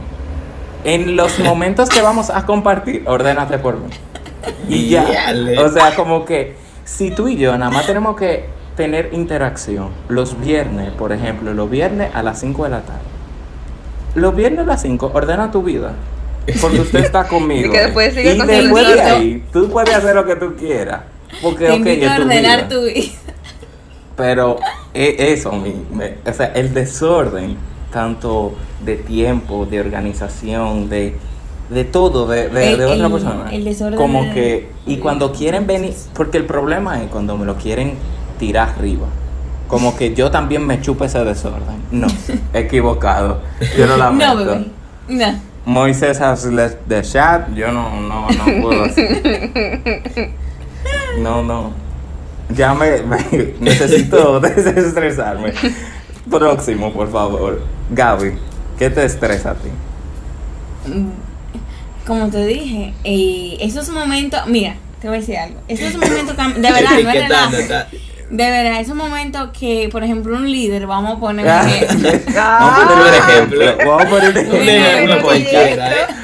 [0.87, 3.91] En los momentos que vamos a compartir, ordénate por mí.
[4.69, 5.05] Y ya.
[5.59, 8.47] O sea, como que si tú y yo nada más tenemos que
[8.77, 13.01] tener interacción los viernes, por ejemplo, los viernes a las 5 de la tarde.
[14.15, 15.93] los viernes a las 5, ordena tu vida.
[16.61, 17.75] Porque usted está conmigo.
[17.75, 21.01] Y después sigue y con después de ahí, tú puedes hacer lo que tú quieras.
[21.43, 22.69] Porque, Te ok, invito es tu ordenar vida.
[22.69, 23.13] tu vida.
[24.17, 24.59] Pero
[24.95, 27.57] e- eso, mi- me- o sea, el desorden,
[28.01, 28.53] tanto
[28.85, 31.17] de tiempo, de organización, de,
[31.71, 33.49] de todo, de, de- El- de otra el- persona.
[33.51, 37.57] el desorden Como que, y cuando quieren venir, porque el problema es cuando me lo
[37.57, 37.95] quieren
[38.39, 39.07] tirar arriba.
[39.67, 41.77] Como que yo también me chupo ese desorden.
[41.91, 42.07] No,
[42.53, 43.41] equivocado.
[43.79, 44.35] Yo lo lamento.
[44.35, 44.67] No, bebé.
[45.09, 45.41] No.
[45.65, 47.49] Moisés has left the chat.
[47.55, 50.31] Yo no, no, no puedo hacer.
[51.19, 51.73] No, no.
[52.55, 55.53] Ya me, me- necesito desestresarme.
[56.31, 57.63] Próximo, por favor.
[57.91, 58.33] Gaby,
[58.79, 59.69] ¿qué te estresa a ti?
[62.07, 65.61] Como te dije, eh, esos momentos, mira, te voy a decir algo.
[65.69, 67.89] Esos momentos, de verdad, no es está-
[68.31, 72.11] De verdad, esos momentos que, por ejemplo, un líder, vamos a poner un ejemplo.
[72.35, 73.77] Vamos a poner un ejemplo.
[73.87, 75.17] Vamos a poner un ejemplo.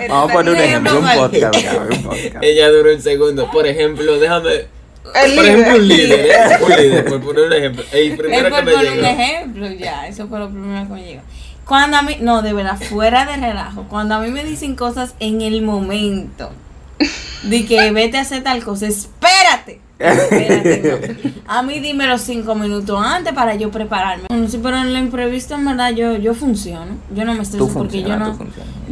[0.09, 0.99] Vamos a poner un ejemplo.
[0.99, 2.37] Un Ejemplo podcast, Gaby, un podcast.
[2.43, 3.51] Ella duró un segundo.
[3.51, 4.82] Por ejemplo, déjame.
[5.15, 6.27] El por ejemplo, un líder.
[6.27, 6.33] ¿eh?
[6.62, 7.85] Un líder, por poner un ejemplo.
[7.93, 10.93] El Es primero que por me poner un ejemplo, ya, eso fue lo primero que
[10.93, 11.23] me llegó.
[11.67, 15.15] Cuando a mí, no, de verdad, fuera de relajo, cuando a mí me dicen cosas
[15.21, 16.51] en el momento,
[17.45, 19.81] de que vete a hacer tal cosa, espérate.
[19.99, 21.43] Espérate, no.
[21.47, 24.27] A mí dime los cinco minutos antes para yo prepararme.
[24.49, 26.97] Sé, pero en lo imprevisto, en verdad, yo, yo funciono.
[27.15, 28.37] Yo no me estreso porque yo no,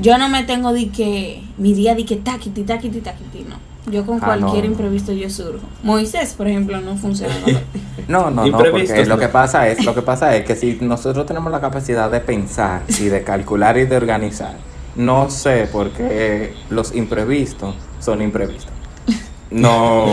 [0.00, 3.69] yo no me tengo de que, mi día de que taquiti, taquiti, taquiti, no.
[3.86, 4.70] Yo con Ah, cualquier no.
[4.72, 5.60] imprevisto yo surjo.
[5.82, 7.34] Moisés, por ejemplo, no funciona.
[8.08, 11.26] No, no, no, porque lo que pasa es, lo que pasa es que si nosotros
[11.26, 14.54] tenemos la capacidad de pensar y de calcular y de organizar,
[14.96, 18.72] no sé por qué los imprevistos son imprevistos.
[19.52, 20.06] No,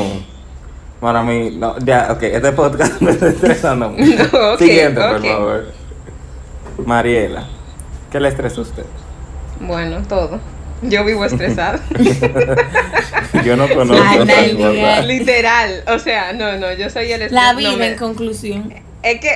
[1.00, 4.30] para mí, no, ya, ok, este podcast me está estresando mucho.
[4.32, 5.66] No, ok, Siguiente, por favor.
[6.86, 7.46] Mariela,
[8.12, 8.86] ¿qué le estresa a usted?
[9.60, 10.40] Bueno, todo.
[10.84, 11.80] Yo vivo estresada.
[13.46, 15.06] Yo no conozco Ay.
[15.06, 15.84] Literal.
[15.88, 18.74] O sea, no, no, yo soy el estres- La no vida, me- en conclusión.
[19.04, 19.30] Es que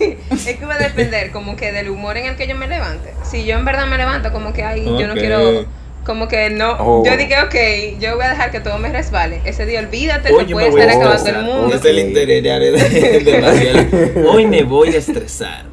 [0.30, 3.12] es que va a depender como que del humor en el que yo me levante.
[3.22, 5.66] Si yo en verdad me levanto como que ay, yo no quiero
[6.04, 7.04] como que no, Oh.
[7.04, 9.42] yo dije, ok, yo voy a dejar que todo me resbale.
[9.44, 11.76] Ese día olvídate, Hoy yo puede me voy a estar acabando el mundo.
[11.76, 12.78] Es el itinerario de,
[13.20, 14.24] de.
[14.26, 15.64] Hoy me voy a estresar.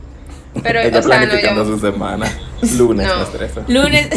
[0.62, 2.32] Pero, Ella o sea, no, planificando yo, su semana.
[2.78, 3.16] Lunes No.
[3.18, 3.62] me estresa.
[3.68, 4.10] Lunes.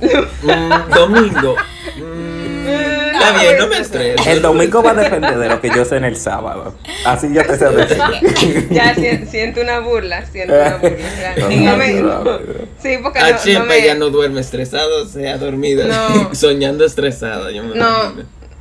[0.00, 1.56] Mm, domingo.
[1.96, 4.28] Mm, está bien, no me estreso.
[4.28, 6.74] El domingo va a depender de lo que yo sé en el sábado.
[7.04, 8.68] Así yo te sé decir.
[8.70, 10.98] ya si- siento una burla, siento una burla.
[11.50, 12.38] no me-
[12.82, 16.30] sí, porque A no, no Chimpa me, ya no duerme estresado, se ha dormido No.
[16.34, 17.50] soñando estresada.
[17.50, 18.14] Yo me no,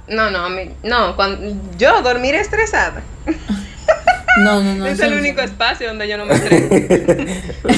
[0.07, 3.01] no, no, a mí- no, cuando yo dormir estresada.
[4.43, 4.85] No, no, no.
[4.87, 5.17] es el no.
[5.17, 6.69] único espacio donde yo no me estreso.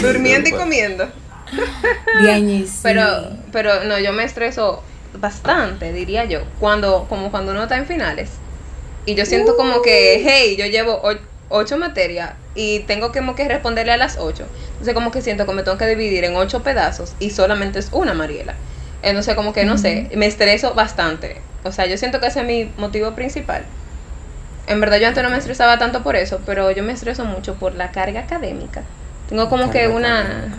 [0.01, 1.07] Durmiendo y comiendo.
[2.83, 3.03] Pero,
[3.51, 4.83] pero no, yo me estreso
[5.19, 8.31] bastante, diría yo, cuando, como cuando uno está en finales.
[9.05, 11.01] Y yo siento como que, hey, yo llevo
[11.49, 14.45] ocho materias y tengo que, como que responderle a las ocho.
[14.71, 17.89] Entonces como que siento que me tengo que dividir en ocho pedazos y solamente es
[17.93, 18.55] una Mariela.
[19.01, 21.37] Entonces como que, no sé, me estreso bastante.
[21.63, 23.63] O sea, yo siento que ese es mi motivo principal.
[24.67, 27.55] En verdad yo antes no me estresaba tanto por eso, pero yo me estreso mucho
[27.55, 28.83] por la carga académica.
[29.29, 30.53] Tengo como que una...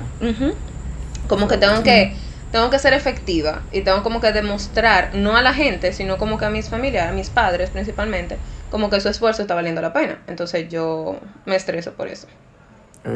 [1.28, 2.14] Como que tengo que
[2.50, 6.38] tengo que ser efectiva y tengo como que demostrar, no a la gente, sino como
[6.38, 8.38] que a mis familiares, a mis padres principalmente,
[8.70, 10.22] como que su esfuerzo está valiendo la pena.
[10.26, 12.26] Entonces yo me estreso por eso.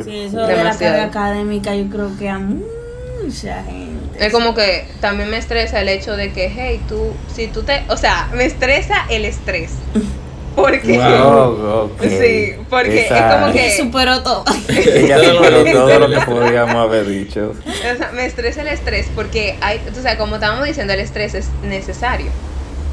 [0.05, 0.97] Sí, eso de la Demasiado.
[0.97, 4.25] carga académica, yo creo que a mucha gente.
[4.25, 7.83] Es como que también me estresa el hecho de que, hey, tú, si tú te,
[7.89, 9.73] o sea, me estresa el estrés.
[10.55, 11.91] Porque, Wow.
[12.01, 14.45] Sí, porque Esa- es como que- superó todo.
[14.69, 17.55] Ella superó todo lo que podíamos haber dicho.
[17.67, 21.35] o sea, me estresa el estrés porque hay, o sea, como estábamos diciendo, el estrés
[21.35, 22.31] es necesario.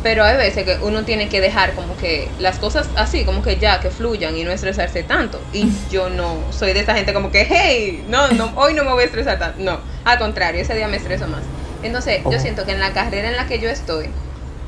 [0.01, 3.57] Pero hay veces que uno tiene que dejar como que las cosas así, como que
[3.57, 5.41] ya, que fluyan y no estresarse tanto.
[5.51, 8.93] Y yo no soy de esa gente como que, hey, no, no, hoy no me
[8.93, 9.57] voy a estresar tanto.
[9.61, 11.41] No, al contrario, ese día me estreso más.
[11.83, 12.39] Entonces, yo Oh.
[12.39, 14.05] siento que en la carrera en la que yo estoy,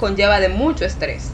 [0.01, 1.29] conlleva de mucho estrés.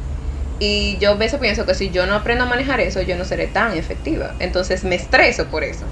[0.59, 3.25] Y yo a veces pienso que si yo no aprendo a manejar eso, yo no
[3.25, 4.33] seré tan efectiva.
[4.39, 5.85] Entonces me estreso por eso.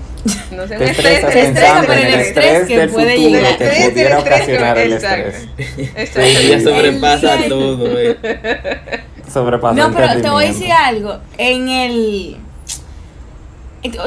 [0.52, 3.58] No sé, el estrés, pensando por en el el estrés estrés que puede llegar.
[3.58, 5.30] que El estrés, pudiera el estrés que- ocasionar el exacto.
[5.30, 5.90] estrés.
[5.96, 6.22] Exacto.
[6.22, 8.18] Ella El sobrepasa día- todo, eh.
[9.32, 11.18] Sobrepasa No, el pero te voy a decir algo.
[11.38, 12.38] En el.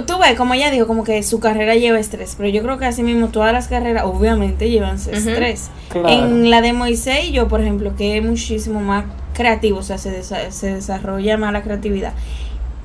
[0.07, 2.87] Tú ves, como ella dijo, como que su carrera lleva estrés, pero yo creo que
[2.87, 5.11] así mismo todas las carreras obviamente llevan Ujú.
[5.11, 5.71] estrés.
[5.91, 6.09] Claro.
[6.09, 9.05] En la de Moisés y yo, por ejemplo, que es muchísimo más
[9.39, 12.13] creativo, o sea, se, desa- se desarrolla más la creatividad.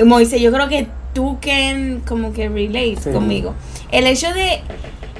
[0.05, 3.09] Moisés, yo creo que tú can como que relate Sí.
[3.11, 3.53] conmigo.
[3.91, 4.61] El hecho de,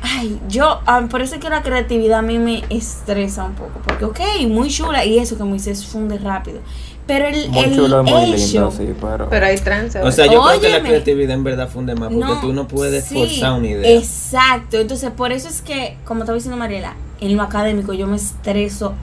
[0.06, 3.80] Ay, yo, ah, por eso es que la creatividad a mí me estresa un poco.
[3.86, 4.20] Porque, ok,
[4.50, 6.60] muy chula y eso que Moisés funde rápido.
[7.08, 9.30] Pero el, Muy el chulo muy hecho- lindo, sí, pero...
[9.30, 10.02] Pero hay trance.
[10.02, 13.06] O sea, yo creo que la creatividad en verdad funde más porque tú no puedes
[13.06, 13.98] sí, forzar una idea.
[13.98, 14.78] Exacto.
[14.78, 18.94] Entonces, por eso es que, como estaba diciendo Mariela, en lo académico yo me estreso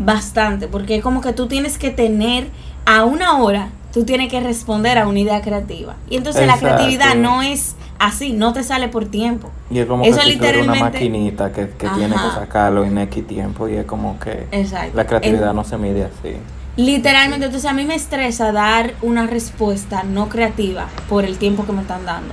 [0.00, 0.66] bastante.
[0.66, 2.48] Porque es como que tú tienes que tener
[2.86, 5.94] a una hora, tú tienes que responder a una idea creativa.
[6.08, 6.66] Y entonces Exacto.
[6.66, 9.50] la creatividad no es así, no te sale por tiempo.
[9.70, 12.30] Y es como Eso que si tú eres una literalmente- maquinita que, que tiene que
[12.34, 14.96] sacarlo en X tiempo y es como que Exacto.
[14.96, 16.36] la creatividad En- no se mide así.
[16.76, 21.72] Literalmente, entonces a mí me estresa dar una respuesta no creativa por el tiempo que
[21.72, 22.32] me están dando.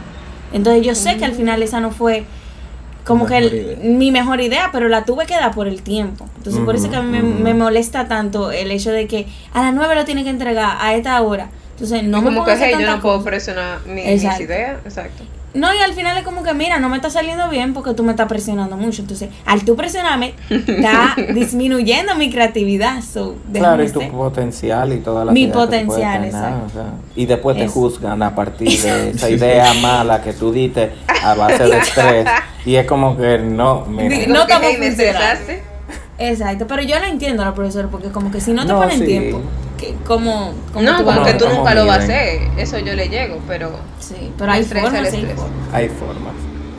[0.53, 2.23] Entonces yo sé que al final esa no fue
[3.07, 6.27] como que el- mi mejor idea, pero la tuve que dar por el tiempo.
[6.37, 9.27] Entonces por eso es que a mí me, me molesta tanto el hecho de que
[9.53, 11.49] a las 9 lo tiene que entregar a esta hora.
[11.71, 14.79] Entonces no me como puedo que hey, yo no puedo presionar mi, mis ideas.
[14.85, 15.23] Exacto.
[15.57, 18.03] No, y al final es como que, mira, no me está saliendo bien porque tú
[18.03, 19.01] me estás presionando mucho.
[19.01, 23.01] Entonces, al tú presionarme, está disminuyendo mi creatividad.
[23.01, 24.11] So, Claro, y tu ser.
[24.11, 26.65] potencial y todas las Mi potencial, tener, exacto.
[26.65, 26.85] o sea,
[27.15, 27.73] y después te Eso.
[27.73, 30.91] juzgan a partir de esa idea mala que tú diste
[31.23, 32.27] a base de estrés.
[32.65, 34.09] Y es como que no, mira.
[34.15, 34.67] Di- No estamos.
[36.19, 38.79] Exacto, pero yo la entiendo a la profesora porque como que si no te No,
[38.79, 39.05] ponen sí.
[39.05, 39.41] tiempo,
[39.77, 42.41] que, como, como No, tú como que no, tú ¿cómo nunca lo vas a hacer.
[42.57, 43.71] Eso yo le llego, pero.
[43.99, 45.45] Sí, pero hay formas, hay formas.
[45.73, 46.33] Hay formas.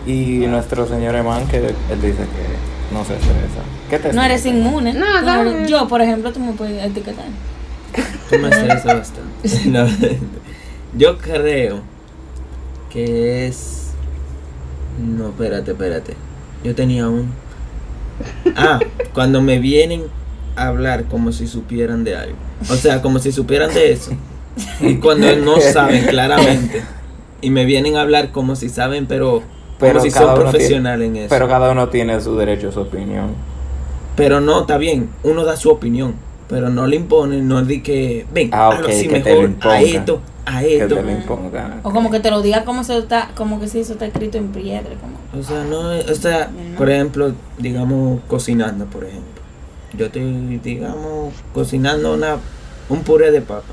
[0.07, 3.63] Y nuestro señor Eman, que él dice que no se estresa.
[3.91, 4.95] ¿Qué te No eres inmune.
[4.95, 7.25] No, eres- yo, por ejemplo, tú me puedes etiquetar.
[8.31, 9.29] Tú me estresas bastante.
[9.67, 9.87] No,
[10.97, 11.83] yo creo
[12.91, 13.93] que es.
[15.01, 16.15] No, espérate, espérate.
[16.65, 17.31] Yo tenía un.
[18.57, 18.81] Ah,
[19.15, 20.05] cuando me vienen
[20.67, 22.37] hablar como si supieran de algo.
[22.71, 24.11] O sea, como si supieran de eso.
[24.81, 26.83] Y cuando no saben claramente.
[27.41, 29.35] Y me vienen a hablar como si saben, pero.
[29.35, 29.45] Como
[29.79, 31.27] Pero si son profesionales en eso.
[31.29, 33.29] Pero cada uno tiene su derecho a su opinión.
[34.17, 36.17] Pero no, está bien, uno da su opinión,
[36.49, 39.45] pero no le imponen, no di que, ven, Ah, hazlo ok, así que mejor, a
[39.45, 39.85] impongan.
[39.85, 40.95] esto, a Que esto.
[40.97, 41.81] te lo impongan.
[41.85, 44.37] O como que te lo diga como se está, como que si eso está escrito
[44.37, 45.41] en piedra, como.
[45.41, 49.38] O sea, no, o sea, por ejemplo, digamos, cocinando, por ejemplo.
[49.95, 52.37] Yo estoy, digamos, cocinando una,
[52.89, 53.73] un puré de papa.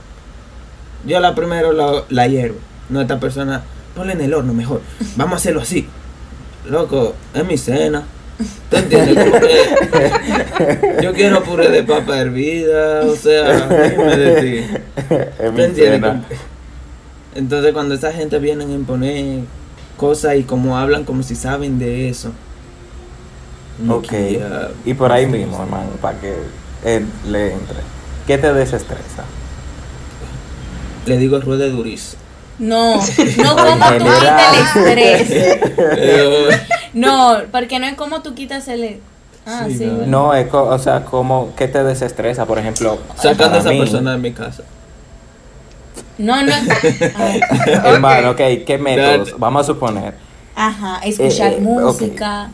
[1.05, 2.57] Yo la primero la, la hiervo.
[2.89, 3.63] No, esta persona,
[3.95, 4.81] ponle en el horno mejor.
[5.15, 5.87] Vamos a hacerlo así.
[6.67, 8.03] Loco, es mi cena.
[8.69, 9.23] ¿Tú entiendes?
[9.23, 14.77] Como que yo quiero puré de papa hervida, o sea, dime de ti.
[15.39, 16.25] Es mi cena.
[17.35, 19.41] Entonces cuando esa gente viene a imponer
[19.97, 22.31] cosas y como hablan como si saben de eso.
[23.79, 24.07] No Ok.
[24.07, 26.35] quería- Y por ahí mismo, hermano, para que
[26.83, 27.77] él le entre.
[28.27, 29.23] ¿Qué te desestresa?
[31.05, 32.21] Le digo ruede durísimo.
[32.57, 32.95] No,
[33.43, 35.57] no como tú quitas el estrés.
[36.93, 38.99] No, porque no es como tú quitas el.
[39.45, 39.85] Ah, Sí, sí.
[40.07, 40.33] no.
[40.33, 42.45] es co- o sea, como ¿qué te desestresa?
[42.45, 44.63] Por ejemplo, sacando a esa mí, persona de mi casa.
[46.17, 46.53] No, no.
[47.83, 49.35] Hermano, ok, ¿qué métodos?
[49.37, 50.15] Vamos a suponer.
[50.55, 52.49] Ajá, escuchar Eh, eh, música.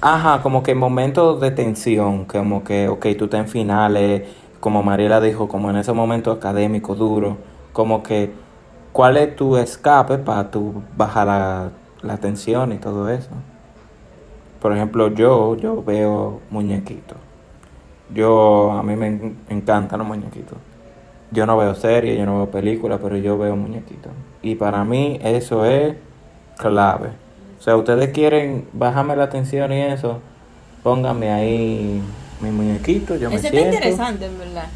[0.00, 4.28] Ajá, como que en momentos de tensión, como que, ok, tú estás en finales,
[4.60, 7.36] como Mariela dijo, como en ese momento académico duro,
[7.72, 8.32] como que,
[8.92, 11.70] ¿cuál es tu escape para tú bajar la,
[12.02, 13.30] la tensión y todo eso?
[14.60, 17.18] Por ejemplo, yo, yo veo muñequitos.
[18.14, 20.58] Yo, a mí me en- encantan los muñequitos.
[21.30, 24.12] Yo no veo series, yo no veo películas, pero yo veo muñequitos.
[24.42, 25.96] Y para mí eso es
[26.58, 27.10] clave.
[27.68, 30.20] O sea, ustedes quieren bajarme la tensión y eso,
[30.82, 32.00] pónganme ahí
[32.40, 34.68] mi muñequito, yo me Ese está interesante, en verdad.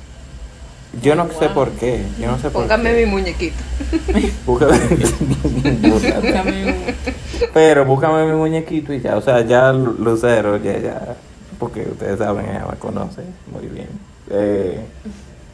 [1.00, 3.06] Yo no sé por qué, yo no sé por Póngame qué.
[3.06, 3.56] mi muñequito.
[4.46, 6.32] Búscame-.
[6.34, 6.76] También-
[7.54, 11.16] Pero búscame mi muñequito y ya, o sea, ya Lu- Lucero, ya, ya,
[11.58, 13.88] porque ustedes saben, ella me conoce muy bien.
[14.30, 14.80] Eh,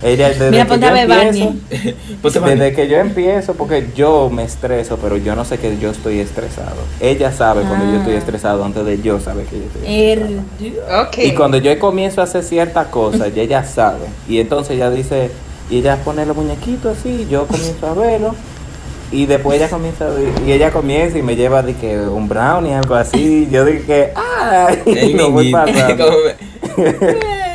[0.00, 1.54] ella desde Mira, que ponte yo a ver empiezo,
[2.46, 6.20] desde que yo empiezo, porque yo me estreso, pero yo no sé que yo estoy
[6.20, 6.76] estresado.
[7.00, 8.18] Ella sabe cuando yo estoy Ah.
[8.18, 11.08] estresado antes de yo saber que yo estoy estresado.
[11.22, 14.06] Y cuando yo comienzo a hacer ciertas cosas, ya ella sabe.
[14.28, 15.30] Y entonces ella dice,
[15.70, 18.34] y ella pone los muñequitos así, yo comienzo a verlo.
[19.10, 22.28] Y después ella comienza a ver- y ella comienza y me lleva de que un
[22.28, 23.48] brownie, algo así.
[23.50, 24.80] Yo dije, ¡ay!
[24.86, 26.12] El lo voy pasando.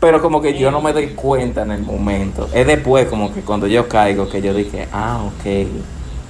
[0.00, 2.48] Pero como que yo no me doy cuenta en el momento.
[2.52, 5.66] Es después como que cuando yo caigo que yo dije, ah, ok,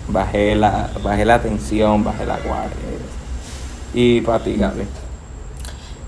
[0.09, 2.77] bajé la, bajé la tensión, bajé la guardia.
[3.93, 4.85] Y para ti, Gaby.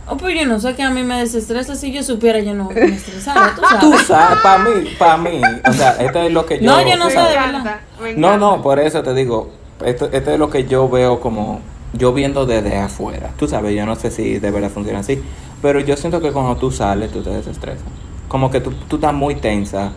[0.07, 1.77] Oh, pues yo no sé que a mí me desestresa.
[1.77, 3.55] Si yo supiera, yo no me estresara.
[3.55, 4.07] Tú Tú sabes.
[4.07, 6.65] sabes, para mí, para mí, o sea, esto es lo que yo...
[6.65, 7.81] No, yo no sé de verdad.
[8.17, 9.51] No, no, por eso te digo,
[9.85, 11.61] esto, esto es lo que yo veo como
[11.93, 15.23] yo viendo desde afuera, tú sabes, yo no sé si de verdad funciona así,
[15.63, 17.85] pero yo siento que cuando tú sales, tú te desestresas.
[18.29, 19.93] Como que tú, tú estás muy tensa.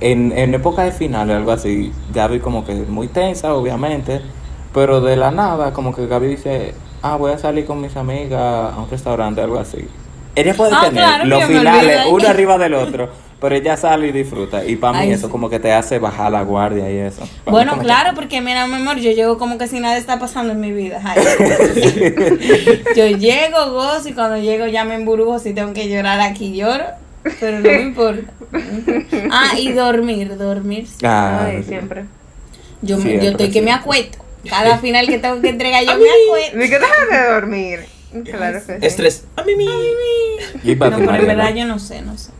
[0.00, 4.20] En, en época de final o algo así, Gaby como que muy tensa, obviamente,
[4.72, 8.74] pero de la nada, como que Gaby dice, ah, voy a salir con mis amigas
[8.74, 9.88] a un restaurante, algo así.
[10.36, 13.08] Ella puede Ah, tener claro, los finales uno arriba del otro,
[13.40, 14.64] pero ella sale y disfruta.
[14.64, 15.32] Y para mí Ay, eso sí.
[15.32, 17.20] como que te hace bajar la guardia y eso.
[17.20, 19.96] Pa' mí Bueno, que- claro, porque mira, mi amor, yo llego como que si nada
[19.96, 21.00] está pasando en mi vida.
[21.04, 21.22] Ay.
[22.96, 25.38] yo llego, gozo y cuando llego ya me embrujo.
[25.38, 26.84] Si tengo que llorar aquí, lloro.
[27.40, 28.32] Pero no me importa.
[29.30, 30.86] Ah, y dormir, dormir.
[31.02, 31.68] Ah, Ay, sí.
[31.68, 32.04] siempre.
[32.82, 34.18] Yo, me- Siempre, yo estoy que me acuesto.
[34.48, 36.56] Cada final que tengo que entregar, yo me acuesto.
[36.56, 37.80] Ni que dejes de dormir.
[38.24, 38.86] Claro que sí.
[38.86, 39.24] Estrés.
[39.36, 39.66] A mí, mi.
[40.64, 42.30] Y No, pero en verdad yo no sé, no sé.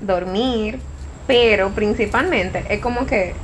[0.00, 0.78] Dormir,
[1.26, 3.34] pero principalmente es como que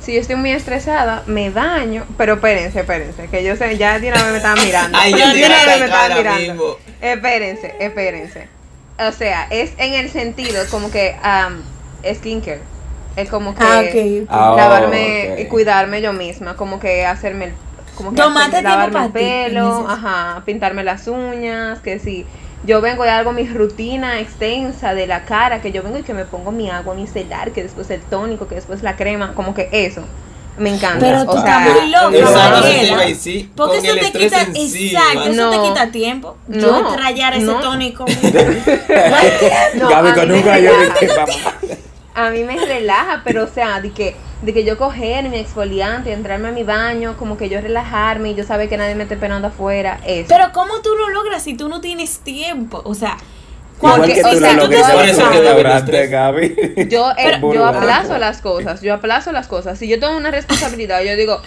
[0.00, 4.08] si yo estoy muy estresada, me daño, pero espérense, espérense, que yo sé, ya de
[4.08, 4.98] una vez me estaban mirando.
[5.00, 6.40] Ay, yo de una vez me estaban mirando.
[6.40, 6.64] mismo.
[7.02, 8.48] Espérense, espérense.
[8.98, 11.62] O sea, es en el sentido como que um,
[12.14, 12.60] skincare.
[13.16, 13.80] Es como que Ah.
[14.30, 15.40] Ah, lavarme ok.
[15.40, 17.54] y cuidarme yo misma, como que hacerme el
[17.96, 22.24] como que hacer- lavarme el pelo, ajá, pintarme las uñas, que si
[22.64, 26.14] yo vengo y hago mi rutina extensa de la cara, que yo vengo y que
[26.14, 29.68] me pongo mi agua micelar, que después el tónico, que después la crema, como que
[29.72, 30.02] eso
[30.58, 30.98] me encanta.
[31.00, 35.00] Pero tú o sea, estás muy loca, eso decir, Porque eso te quita, encima.
[35.00, 35.50] exacto, eso No.
[35.50, 36.36] te quita tiempo.
[36.48, 36.60] No.
[36.60, 37.60] Yo trayar ese No.
[37.60, 38.04] tónico.
[39.74, 40.70] no, Gaby con un de
[42.14, 46.10] a mí me relaja, pero o sea, de que, de que yo coger mi exfoliante
[46.10, 49.02] y entrarme a mi baño, como que yo relajarme y yo saber que nadie me
[49.02, 50.28] está esperando afuera, eso.
[50.28, 52.80] Pero ¿cómo tú lo logras si tú no tienes tiempo?
[52.84, 53.16] O sea,
[53.76, 55.32] Igual cuando, que o tú sea, lo tú te logras vas en Por eso el
[55.32, 56.10] que Gaby no restaurante, estresa.
[56.10, 56.88] Gaby.
[56.88, 59.78] yo, eh, yo aplazo las cosas, yo aplazo las cosas.
[59.78, 61.40] Si yo tengo una responsabilidad, yo digo,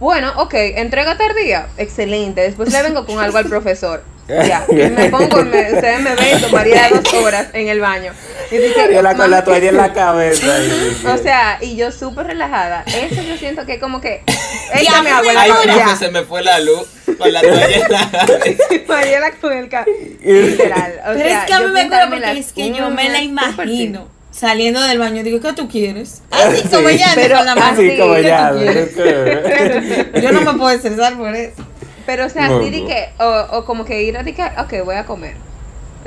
[0.00, 2.40] bueno, ok, entrega tardía, excelente.
[2.42, 4.02] Después le vengo con algo al profesor.
[4.28, 8.12] Ya, y me pongo, me, ustedes me ven, tomaría dos horas en el baño.
[8.50, 10.46] Y dice, Yo la con la "Mami, toalla en la cabeza.
[10.60, 12.84] y- O sea, y yo súper relajada.
[12.86, 14.22] Eso yo siento que como que.
[14.74, 16.86] Ella me hago la profe, se me fue la luz
[17.18, 18.64] con la toalla en la cabeza.
[18.86, 20.92] Con el Literal.
[21.06, 23.20] O pero sea, es que a mí me acuerdo porque es que yo me la
[23.22, 25.22] imagino saliendo del baño.
[25.22, 26.22] Digo, ¿qué tú quieres?
[26.30, 26.68] Así Sí.
[26.68, 27.72] como ya, Pero con la mano.
[27.72, 28.52] Así como ¿Qué tú ya.
[28.56, 30.22] quieres?
[30.22, 31.64] Yo no me puedo estresar por eso.
[32.08, 33.08] Pero, o sea, No, así de que.
[33.22, 35.34] O, o como que ir a de que, ok, voy a comer.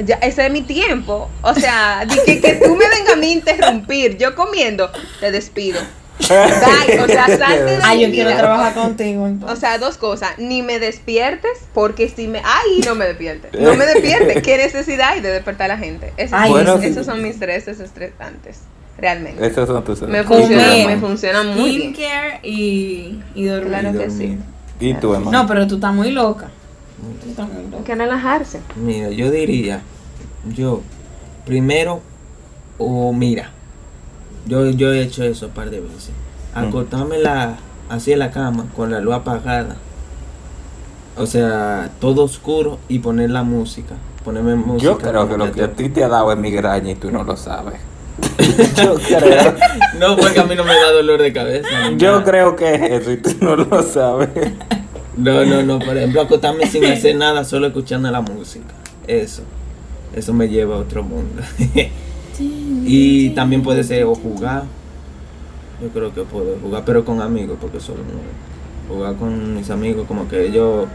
[0.04, 1.30] Ya, ese es mi tiempo.
[1.44, 4.18] O sea, de que, que tú me vengas a mí interrumpir.
[4.18, 4.90] Yo comiendo,
[5.20, 5.80] te despido.
[6.28, 7.00] Bye.
[7.02, 9.24] O sea, salte de Ay, yo quiero trabajar contigo.
[9.24, 9.60] O entonces.
[9.60, 10.32] sea, dos cosas.
[10.40, 12.40] Ni me despiertes, porque si me.
[12.44, 12.82] ¡Ay!
[12.84, 13.54] No me despiertes.
[13.54, 14.42] No me despiertes.
[14.44, 16.14] ¿Qué necesidad hay de despertar a la gente?
[16.18, 16.88] Esos, Ay, Bueno, esos, sí.
[16.88, 18.62] esos son mis tres estresantes.
[18.98, 19.46] Realmente.
[19.46, 21.94] Esos son tus Me funciona, me funciona muy bien.
[21.94, 23.70] Skincare y, y dormir.
[23.70, 24.38] Claro que dormir.
[24.38, 24.38] sí.
[24.82, 25.32] ¿Y tú, hermano?
[25.44, 26.50] No, pero tú estás muy loca.
[27.24, 28.60] Tú estás muy Hay que relajarse.
[28.76, 29.82] Mira, yo diría,
[30.56, 30.82] yo,
[31.46, 32.02] primero,
[32.78, 33.52] o mira,
[34.48, 36.12] yo, yo he hecho eso un par de veces.
[36.54, 37.58] Acostarme la,
[37.90, 39.78] así en la cama, con la luz apagada.
[41.18, 43.96] O sea, todo oscuro y poner la música.
[44.24, 44.92] Ponerme música.
[44.92, 47.12] Yo creo que lo que a te- ti te ha dado es migraña y tú
[47.12, 47.80] no lo sabes.
[48.78, 49.56] Yo creo.
[50.00, 51.68] No, porque a mí no me da dolor de cabeza.
[51.96, 52.24] Yo nada.
[52.24, 54.30] creo que es eso y tú no lo sabes.
[55.16, 58.74] No, no, no, por ejemplo, acostarme sin hacer nada, solo escuchando la música.
[59.06, 59.44] Eso.
[60.16, 61.44] Eso me lleva a otro mundo.
[62.40, 64.64] y también puede ser o jugar.
[65.82, 68.94] Yo creo que puedo jugar, pero con amigos, porque solo no.
[68.94, 70.88] Jugar con mis amigos, como que ellos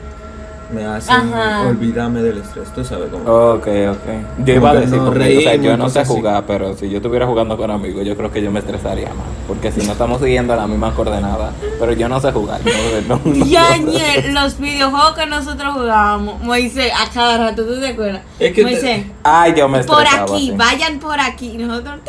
[0.73, 1.69] me hacen Ajá.
[1.69, 2.73] olvidarme del estrés.
[2.75, 3.25] Tú sabes cómo.
[3.25, 4.45] Ok, ok.
[4.45, 6.13] Yo iba a decir, porque, o sea, yo no sé así.
[6.13, 9.27] jugar, pero si yo estuviera jugando con amigos, yo creo que yo me estresaría más.
[9.47, 12.61] Porque si no estamos siguiendo la misma coordenada, pero yo no sé jugar.
[13.09, 17.79] No, no, no, Ya, no los videojuegos que nosotros jugábamos, Moisés, a cada rato, ¿tú
[17.81, 18.23] te acuerdas?
[18.39, 21.57] Es que te- Moisés, Ay, yo me por aquí, vayan por aquí.
[21.59, 22.01] Nosotros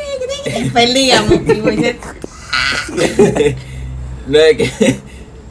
[0.74, 1.32] perdíamos.
[1.34, 1.95] Y Moisés,
[4.28, 4.99] no es que.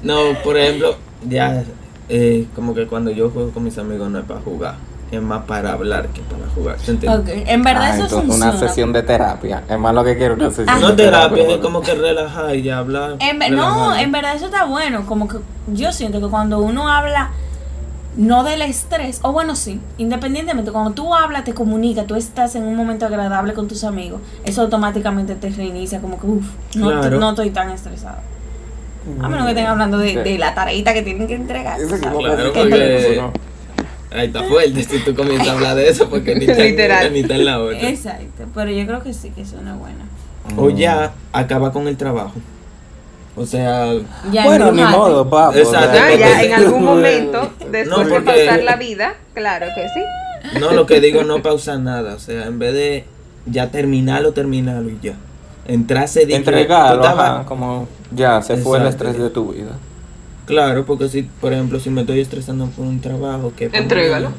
[0.02, 0.96] No, por ejemplo,
[1.28, 1.64] ya.
[2.08, 4.74] Eh, como que cuando yo juego con mis amigos no es para jugar.
[5.10, 6.76] Es más para hablar que para jugar.
[6.78, 7.20] ¿te entiendes?
[7.20, 8.50] ok, en verdad Ah, eso entonces funciona.
[8.50, 9.62] una sesión de terapia.
[9.68, 10.78] Es más lo que quiero una sesión Ah.
[10.80, 13.16] No de terapia, es porque- como que relajar y ya hablar.
[13.20, 15.06] En no, en verdad eso está bueno.
[15.06, 15.36] Como que
[15.72, 17.30] yo siento que cuando uno habla
[18.16, 22.64] no del estrés, o bueno, sí, independientemente, cuando tú hablas, te comunica, tú estás en
[22.64, 26.46] un momento agradable con tus amigos, eso automáticamente te reinicia, como que, uff,
[26.76, 27.20] no, Claro.
[27.20, 28.16] no estoy tan estresado.
[29.22, 31.80] A menos que estén hablando de, de la tareita que tienen que entregar.
[31.80, 33.32] Eso que- Claro, que- porque- uno-
[34.12, 37.12] Ahí está fuerte si tú comienzas a hablar de eso porque ni está, Literal.
[37.12, 37.88] ni está en la otra.
[37.88, 40.04] Exacto, pero yo creo que sí, que es una buena.
[40.56, 42.34] O ya acaba con el trabajo
[43.34, 43.92] O sea,
[44.30, 45.58] Ya bueno, ni modo, papo.
[45.58, 45.88] Exacto.
[45.90, 49.66] o sea, Ya, ya, en algún momento, después No, de porque- pasar la vida, claro
[49.74, 50.58] que sí.
[50.60, 52.14] no lo que digo, no pausar nada.
[52.14, 53.04] O sea, en vez de
[53.44, 55.14] ya terminarlo, terminarlo y ya.
[55.68, 59.72] Entrarse de Entregarlo, ajá, como ya se fue el estrés de tu vida.
[60.46, 63.68] Claro, porque si, por ejemplo, si me estoy estresando por un trabajo que...
[63.72, 64.30] Entrégalo.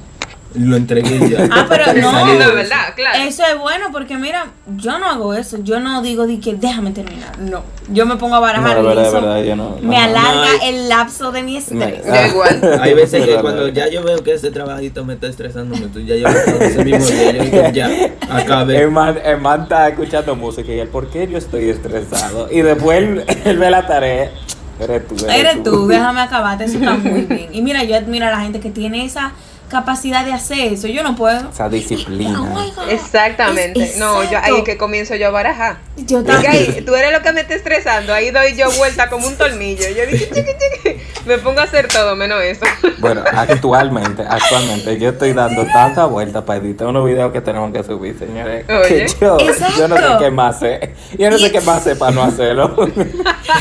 [0.55, 1.47] Lo entregué ya.
[1.51, 2.11] Ah, pero no.
[2.25, 3.19] No, de verdad, claro.
[3.23, 4.45] Eso es bueno porque mira,
[4.77, 5.57] yo no hago eso.
[5.61, 7.37] Yo no digo de que déjame terminar.
[7.37, 7.63] No.
[7.89, 9.77] Yo me pongo a No, barajar de y verdad, de eso verdad, yo no.
[9.81, 10.03] me no.
[10.03, 12.05] alarga No, el lapso de mi Me- estrés.
[12.05, 12.77] Da igual.
[12.81, 13.85] Hay veces que Verdad, cuando verdad.
[13.85, 17.31] ya yo veo que ese trabajito me está estresando mucho, ya yo ese mismo día,
[17.33, 17.89] yo digo, ya,
[18.29, 18.77] acabé.
[18.81, 22.47] El man, el man está escuchando música y él, ¿por qué yo estoy estresado?
[22.51, 24.31] Y después él, él ve la tarea.
[24.79, 27.49] Eres tú, eres, Eres tú, déjame acabarte, eso está muy bien.
[27.51, 29.31] Y mira, yo admiro a la gente que tiene esa
[29.69, 30.87] capacidad de hacer eso.
[30.87, 31.49] Yo no puedo.
[31.49, 32.41] Esa disciplina.
[32.41, 32.83] Oh.
[32.89, 33.83] Exactamente.
[33.83, 34.63] Es- no, yo ahí exacto.
[34.63, 35.77] que comienzo yo a barajar.
[35.97, 36.51] Yo también.
[36.51, 38.13] ahí, tú eres lo que me está estresando.
[38.13, 39.83] Ahí doy yo vuelta como un tornillo.
[39.89, 40.51] Yo digo, chiqui,
[40.83, 41.01] chiqui.
[41.25, 42.65] Me pongo a hacer todo menos eso.
[42.99, 47.83] Bueno, actualmente, actualmente yo estoy dando tanta vuelta para editar unos videos que tenemos que
[47.83, 48.65] subir, señores.
[48.69, 49.05] Oye.
[49.05, 49.37] Que yo,
[49.77, 50.95] yo no sé qué más hacer.
[51.17, 52.75] Yo no sé qué más hacer para no hacerlo.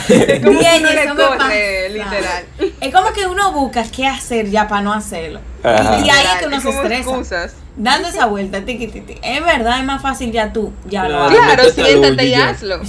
[0.08, 1.88] Es como Bien, que uno le eso me corre, pasa.
[1.88, 2.44] literal.
[2.80, 5.40] Es como que uno busca qué hacer ya para no hacerlo.
[5.74, 6.00] Ajá.
[6.04, 7.10] Y ahí es que uno es se como estresa.
[7.10, 7.54] excusas.
[7.76, 9.14] Dando esa vuelta, tiqui, tiqui.
[9.22, 10.72] Es verdad, es más fácil ya tú.
[10.88, 11.26] Ya lo Claro.
[11.26, 11.38] haces.
[11.74, 12.80] Claro, siéntate y hazlo.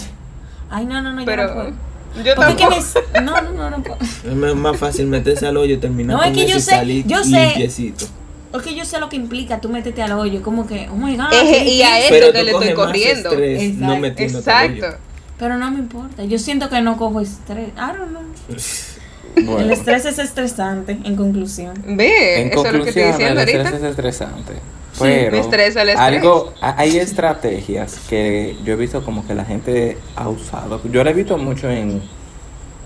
[0.69, 1.69] Ay, no, no, no, yo Pero no puedo.
[1.69, 1.73] yo
[2.19, 2.69] es que tampoco.
[3.13, 3.21] me...
[3.21, 3.97] No, no, no, no puedo.
[4.01, 6.71] Es más- fácil meterse al hoyo y terminar No, es con que eso yo sé-
[6.71, 8.05] salir yo sé- limpiecito.
[8.51, 10.41] Porque yo sé lo que implica tú métete al hoyo.
[10.41, 11.33] Como que, oh my God.
[11.33, 13.29] Eje, y a esto Pero que le estoy corriendo.
[13.31, 14.01] estrés no Exacto.
[14.01, 14.75] metiéndote al hoyo.
[14.85, 14.97] Exacto.
[15.37, 16.23] Pero no me importa.
[16.23, 17.69] Yo siento que no cojo estrés.
[17.69, 18.21] I don't know.
[19.35, 21.73] El estrés es estresante, en conclusión.
[21.85, 23.85] Ve, en eso es lo que estoy conclusión, diciendo el estrés ahorita.
[23.85, 24.53] es estresante.
[24.93, 26.07] Sí, Pero me estresa el estrés.
[26.07, 30.81] algo, ha- hay estrategias que yo he visto como que la gente ha usado.
[30.91, 32.01] Yo lo he visto mucho en,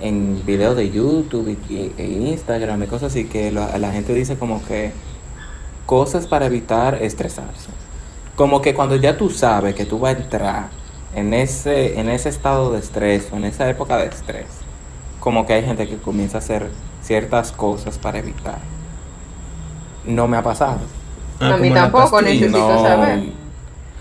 [0.02, 4.14] en videos de YouTube y, y- e Instagram y cosas así que la, la gente
[4.14, 4.92] dice como que
[5.86, 7.70] cosas para evitar estresarse.
[8.36, 10.68] Como que cuando ya tú sabes que tú vas a entrar
[11.16, 14.46] en ese, en ese estado de estrés o en esa época de estrés,
[15.22, 16.70] como que hay gente que comienza a hacer
[17.02, 18.60] ciertas cosas para evitar.
[20.06, 20.80] No me ha pasado.
[21.40, 23.30] A mí tampoco, necesito saber.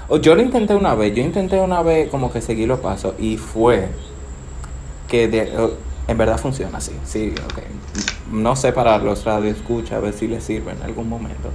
[0.09, 3.15] O Yo lo intenté una vez, yo intenté una vez como que seguir los pasos
[3.21, 3.89] y fue
[5.09, 5.71] que de-
[6.09, 6.93] en verdad funciona así.
[7.05, 7.63] Sí, ok.
[8.33, 11.51] No sé para los radioescuchas, a ver si les sirve en algún momento.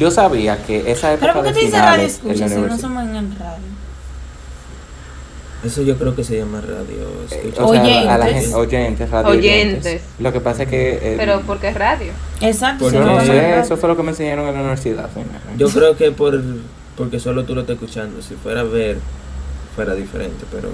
[0.00, 3.04] Yo sabía que esa época Pero ¿por qué te dice radio escucha si no somos
[3.04, 3.62] en el radio?
[5.64, 7.06] Eso yo creo que se llama radio.
[7.30, 8.42] eh, o sea, a la Oyentes.
[8.42, 10.02] gente, oyentes, radio Oyentes.
[10.18, 12.12] Lo que pasa es que eh, Pero porque es radio.
[12.40, 12.84] Exacto.
[12.84, 15.08] Por no sé, eso fue lo que me enseñaron en la universidad.
[15.12, 15.40] señora.
[15.56, 16.38] Yo creo que por
[16.96, 18.20] porque solo tú lo estás escuchando.
[18.22, 18.98] Si fuera a ver,
[19.74, 20.68] fuera diferente, pero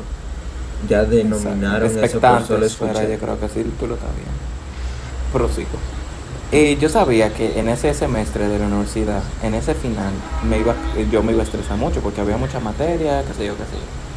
[0.88, 4.28] ya denominaron eso por solo fuera, yo creo que sí, tú lo estás bien.
[5.32, 5.68] Prosigo.
[6.53, 10.12] Eh, yo sabía que en ese semestre de la universidad, en ese final,
[10.49, 10.74] me iba,
[11.12, 13.76] yo me iba a estresar mucho porque había mucha materia, qué sé yo, qué sé
[13.76, 14.10] yo.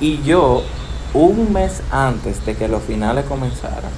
[0.00, 0.62] Y yo,
[1.14, 3.90] un mes antes de que los finales comenzaran,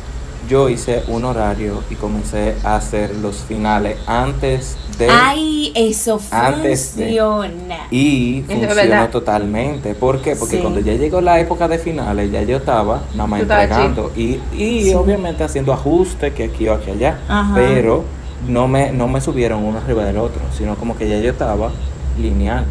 [0.49, 5.07] yo hice un horario y comencé a hacer los finales antes de...
[5.11, 7.77] Ay, eso Antes de- funciona.
[7.91, 9.95] Y Eso funcionó totalmente.
[9.95, 10.37] ¿Por qué?
[10.37, 10.63] Porque Sí.
[10.63, 14.11] cuando ya llegó la época de finales, ya yo estaba nada más entregando.
[14.17, 14.95] Y, y Sí.
[14.95, 17.19] obviamente haciendo ajustes que aquí o aquí allá.
[17.29, 17.53] Ajá.
[17.55, 18.05] Pero
[18.49, 21.71] no me, no me subieron uno arriba del otro, sino como que ya yo estaba
[22.19, 22.65] lineal.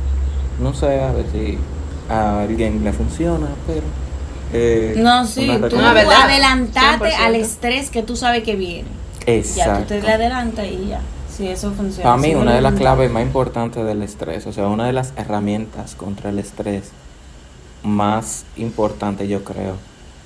[0.59, 1.59] No sé a ver si
[2.09, 3.81] a alguien le funciona, pero.
[4.53, 7.15] eh, No, sí, tú No, adelantate 100%.
[7.19, 8.87] al estrés que tú sabes que viene.
[9.25, 9.81] Ya Exacto.
[9.81, 11.01] tú te le adelantas y ya.
[11.35, 12.03] Sí, eso funciona.
[12.03, 14.93] Para mí, Sí, una de las claves más importantes del estrés, o sea, una de
[14.93, 16.85] las herramientas contra el estrés
[17.83, 19.75] más importante, yo creo,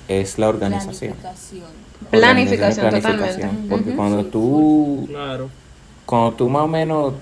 [0.08, 1.14] es la organización.
[1.14, 1.66] Planificación.
[2.10, 3.48] Planificación, totalmente.
[3.68, 5.48] Porque cuando tú, Claro.
[6.06, 7.12] cuando tú más o menos,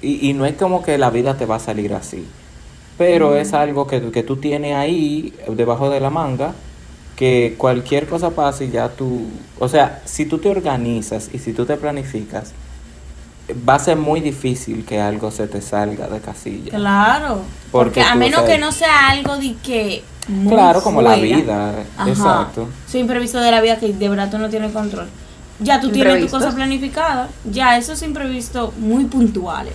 [0.00, 2.26] y, y no es como que la vida te va a salir así,
[3.02, 6.52] pero es algo que, que tú tienes ahí debajo de la manga,
[7.16, 9.26] que cualquier cosa pase y ya tú,
[9.58, 12.52] o sea, si tú te organizas y si tú te planificas,
[13.68, 16.70] va a ser muy difícil que algo se te salga de casilla.
[16.70, 17.42] Claro.
[17.72, 20.04] Porque, Porque a menos que no sea algo de que.
[20.28, 22.08] muy Claro, como la vida, Ajá.
[22.08, 22.68] exacto.
[22.86, 25.08] Soy imprevisto de la vida que de verdad tú no tienes control.
[25.58, 27.28] Ya tú tienes tu cosa planificada.
[27.50, 29.74] Ya, eso es imprevisto muy puntuales.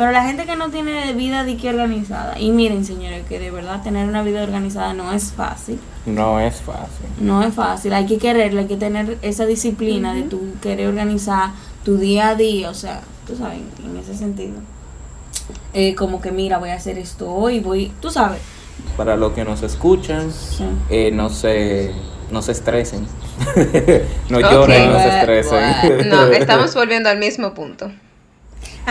[0.00, 2.38] Pero la gente que no tiene vida de que organizada.
[2.40, 5.78] Y miren, señores, que de verdad tener una vida organizada no es fácil.
[6.06, 7.04] No es fácil.
[7.20, 7.92] No es fácil.
[7.92, 11.50] Hay que quererlo, hay que tener esa disciplina de tu querer organizar
[11.84, 12.70] tu día a día.
[12.70, 14.54] O sea, tú sabes, en ese sentido.
[15.74, 17.92] Eh, como que mira, voy a hacer esto hoy, voy.
[18.00, 18.40] Tú sabes.
[18.96, 20.64] Para los que nos escuchan, Sí.
[20.88, 21.92] eh, no sé
[22.30, 23.06] no se estresen.
[24.30, 24.50] no Ok.
[24.50, 26.08] lloren, no se estresen.
[26.08, 27.90] No, estamos volviendo al mismo punto.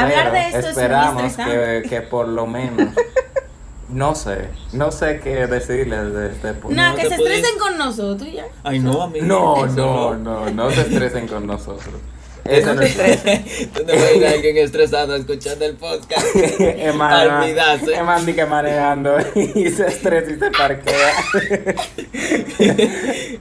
[0.03, 2.89] Hablar de esto esperamos que, que por lo menos,
[3.89, 6.75] no sé, no sé qué decirles de este punto.
[6.75, 8.45] No, No que se puedes- estresen con nosotros ya.
[8.63, 9.25] Ay, no, amigo.
[9.25, 11.95] No, no, no, no se estresen con nosotros.
[12.45, 12.95] Eso no es
[13.73, 16.25] Tú te imaginas a alguien estresado escuchando el podcast.
[16.35, 17.93] Olvidarse.
[17.95, 21.13] Emana que manejando y se estresa y se parquea.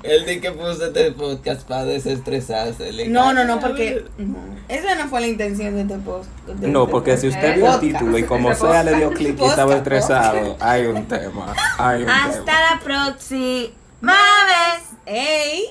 [0.03, 3.09] Él di que puso este podcast para desestresarse.
[3.09, 4.37] No, no, no, porque no,
[4.69, 6.29] esa no fue la intención de este post.
[6.47, 7.45] de No, este porque si podcast.
[7.45, 7.81] usted vio el Podcast.
[7.99, 12.03] título y como sea le dio clic y estaba Podcast, estresado, hay un tema, hay
[12.03, 12.61] un Hasta tema.
[12.75, 14.13] la próxima
[14.47, 14.85] vez.
[15.07, 15.65] ¡Ey!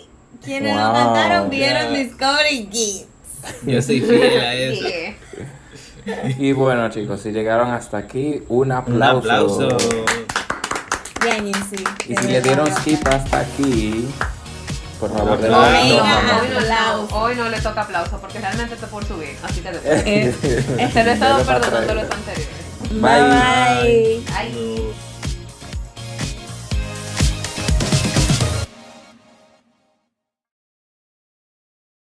[0.44, 0.94] Quienes lo Wow.
[0.94, 1.98] cantaron vieron Ya.
[2.00, 3.06] Discovery Kids.
[3.66, 4.88] Yo soy fiel a eso.
[6.38, 9.18] Y bueno chicos, si llegaron hasta aquí, un Un aplauso.
[9.18, 9.78] aplauso.
[11.22, 11.84] Bien, sí.
[12.08, 14.08] Y si le dieron skip hasta aquí,
[15.00, 15.38] por favor.
[15.38, 16.22] Hoy Oiga.
[16.24, 17.16] no, aplauso.
[17.20, 20.34] hoy no le toca aplauso porque realmente está por subir, así que Eh,
[20.94, 22.48] se lo he estado perdonando los anteriores.
[22.92, 23.02] Bye.
[23.02, 24.24] Bye.
[24.34, 24.94] Ay.